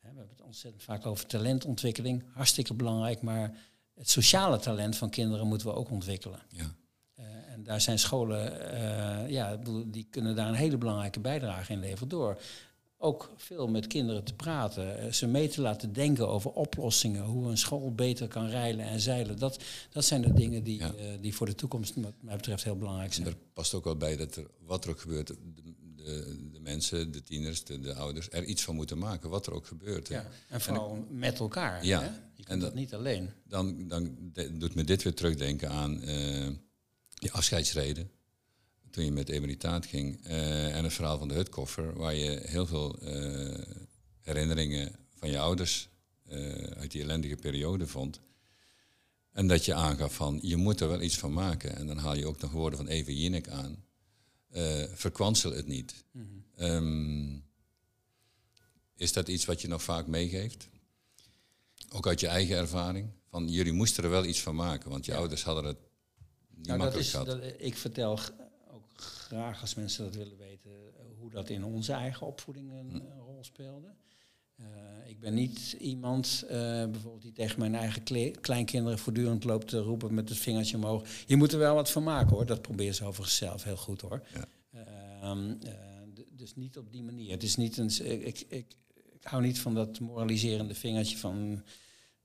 [0.00, 3.56] we hebben het ontzettend vaak over talentontwikkeling, hartstikke belangrijk, maar
[3.94, 6.40] het sociale talent van kinderen moeten we ook ontwikkelen.
[6.48, 6.74] Ja.
[7.14, 9.56] Eh, en daar zijn scholen, eh, ja,
[9.86, 12.40] die kunnen daar een hele belangrijke bijdrage in leveren door
[13.04, 17.48] ook veel met kinderen te praten, eh, ze mee te laten denken over oplossingen, hoe
[17.50, 19.38] een school beter kan rijlen en zeilen.
[19.38, 20.94] Dat, dat zijn de dingen die, Ja.
[20.94, 23.26] eh, die voor de toekomst, wat mij betreft, heel belangrijk En zijn.
[23.26, 25.36] er past ook wel bij dat er, wat er ook gebeurt, de,
[25.96, 29.52] de, de mensen, de tieners, de, de ouders, er iets van moeten maken, wat er
[29.52, 30.08] ook gebeurt.
[30.08, 31.84] Ja, en vooral met elkaar.
[31.84, 32.06] Ja, Hè?
[32.06, 33.30] Je kunt en dat, dat- niet alleen.
[33.48, 36.46] Dan, dan de- doet me dit weer terugdenken aan eh
[37.14, 38.10] je afscheidsreden.
[38.94, 40.24] Toen je met emeritaat ging.
[40.24, 43.62] eh, en het verhaal van de hutkoffer, waar je heel veel eh,
[44.20, 45.88] herinneringen van je ouders
[46.24, 48.20] eh, uit die ellendige periode vond.
[49.32, 51.76] En dat je aangaf van, je moet er wel iets van maken.
[51.76, 53.84] En dan haal je ook nog woorden van Eva Jinek aan.
[54.94, 56.04] Verkwansel het niet.
[56.56, 57.36] Ehm,
[58.96, 60.68] is dat iets wat je nog vaak meegeeft?
[61.88, 63.10] Ook uit je eigen ervaring?
[63.28, 65.78] Van jullie moesten er wel iets van maken, want je ouders hadden het
[66.48, 67.26] niet Nou, dat makkelijk is, gehad.
[67.26, 68.18] dat, ik vertel
[69.34, 73.18] graag als mensen dat willen weten, eh, hoe dat in onze eigen opvoeding een, een
[73.18, 73.94] rol speelde.
[74.56, 74.66] Eh,
[75.06, 79.78] ik ben niet iemand, eh, bijvoorbeeld die tegen mijn eigen kle- kleinkinderen voortdurend loopt te
[79.78, 81.08] roepen met het vingertje omhoog.
[81.26, 82.46] Je moet er wel wat van maken hoor.
[82.46, 84.22] Dat probeert ze overigens zelf heel goed hoor.
[84.34, 84.46] Ja.
[85.20, 85.72] Ehm, eh,
[86.30, 87.30] dus niet op die manier.
[87.30, 88.66] Het is niet een, ik, ik, ik,
[89.22, 91.62] hou niet van dat moraliserende vingertje van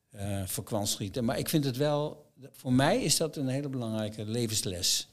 [0.09, 1.25] eh verkwanschieten.
[1.25, 5.08] Maar ik vind het wel, voor mij is dat een hele belangrijke levensles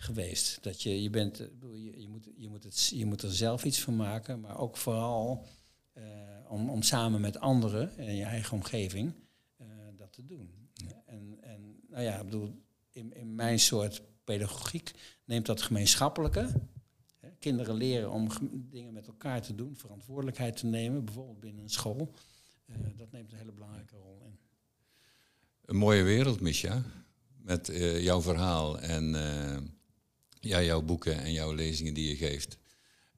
[0.00, 0.62] geweest.
[0.62, 3.64] Dat je, je bent, eh, je, je, moet, je, moet het, je moet er zelf
[3.64, 5.46] iets van maken, maar ook vooral
[5.92, 6.04] eh,
[6.48, 9.12] om, om samen met anderen in je eigen omgeving
[9.56, 10.68] eh, dat te doen.
[11.06, 14.92] En, en nou ja, ik bedoel, in, in mijn soort pedagogiek
[15.24, 16.52] neemt dat gemeenschappelijke.
[17.18, 18.28] Hè, kinderen leren om
[18.70, 22.14] dingen met elkaar te doen, verantwoordelijkheid te nemen, bijvoorbeeld binnen een school.
[22.96, 24.38] Dat neemt een hele belangrijke rol in.
[25.64, 26.82] Een mooie wereld, Misha.
[27.42, 27.66] Met
[28.00, 29.14] jouw verhaal en
[30.40, 32.58] ja, jouw boeken en jouw lezingen die je geeft.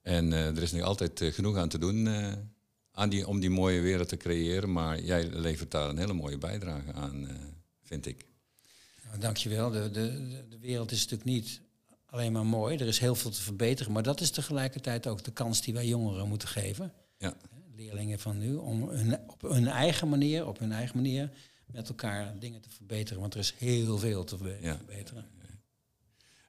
[0.03, 2.33] En eh, er is nog altijd eh, genoeg aan te doen eh,
[2.93, 4.73] aan die, om die mooie wereld te creëren.
[4.73, 7.29] Maar jij levert daar een hele mooie bijdrage aan,
[7.83, 8.25] vind ik.
[9.07, 9.71] Nou, dankjewel.
[9.71, 11.61] De, de, de- wereld is natuurlijk niet
[12.07, 12.77] alleen maar mooi.
[12.77, 13.93] Er is heel veel te verbeteren.
[13.93, 16.93] Maar dat is tegelijkertijd ook de kans die wij jongeren moeten geven.
[17.19, 17.37] Ja.
[17.77, 18.55] Leerlingen van nu.
[18.55, 21.31] Om hun, op hun eigen manier, op hun eigen manier
[21.67, 23.21] met elkaar dingen te verbeteren.
[23.21, 24.81] Want er is heel veel te verbe- Ja.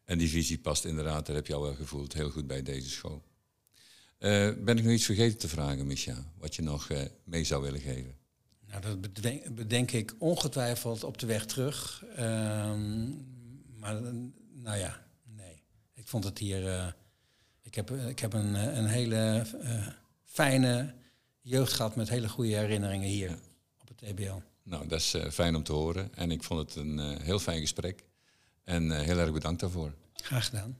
[0.06, 2.89] En die visie past inderdaad, dat heb je al wel gevoeld, heel goed bij deze
[2.89, 3.24] school.
[4.18, 6.32] Eh, ben ik nog iets vergeten te vragen, Misha?
[6.38, 8.16] Wat je nog eh, mee zou willen geven?
[8.68, 12.04] Nou, dat bedenk, bedenk ik ongetwijfeld op de weg terug.
[12.16, 13.08] Ehm,
[13.80, 14.01] maar
[14.51, 15.64] nou ja, nee.
[15.93, 16.68] Ik vond het hier.
[16.68, 16.88] eh,
[17.62, 19.45] ik heb, ik heb een, een hele
[20.24, 20.93] fijne
[21.41, 23.39] jeugd gehad met hele goede herinneringen hier
[23.82, 24.39] op het TBL.
[24.64, 26.16] Nou, dat is fijn om te horen.
[26.16, 28.04] En ik vond het een heel fijn gesprek.
[28.66, 29.93] En eh, heel erg bedankt daarvoor.
[30.14, 30.78] Graag gedaan.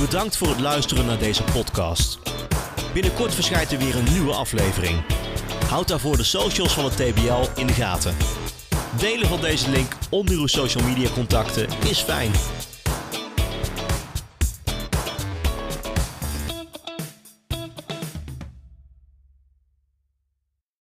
[0.00, 2.18] Bedankt voor het luisteren naar deze podcast.
[2.92, 5.04] Binnenkort verschijnt er weer een nieuwe aflevering.
[5.68, 8.16] Houd daarvoor de socials van het TBL in de gaten.
[8.98, 12.32] Delen van deze link onder uw social media contacten is fijn.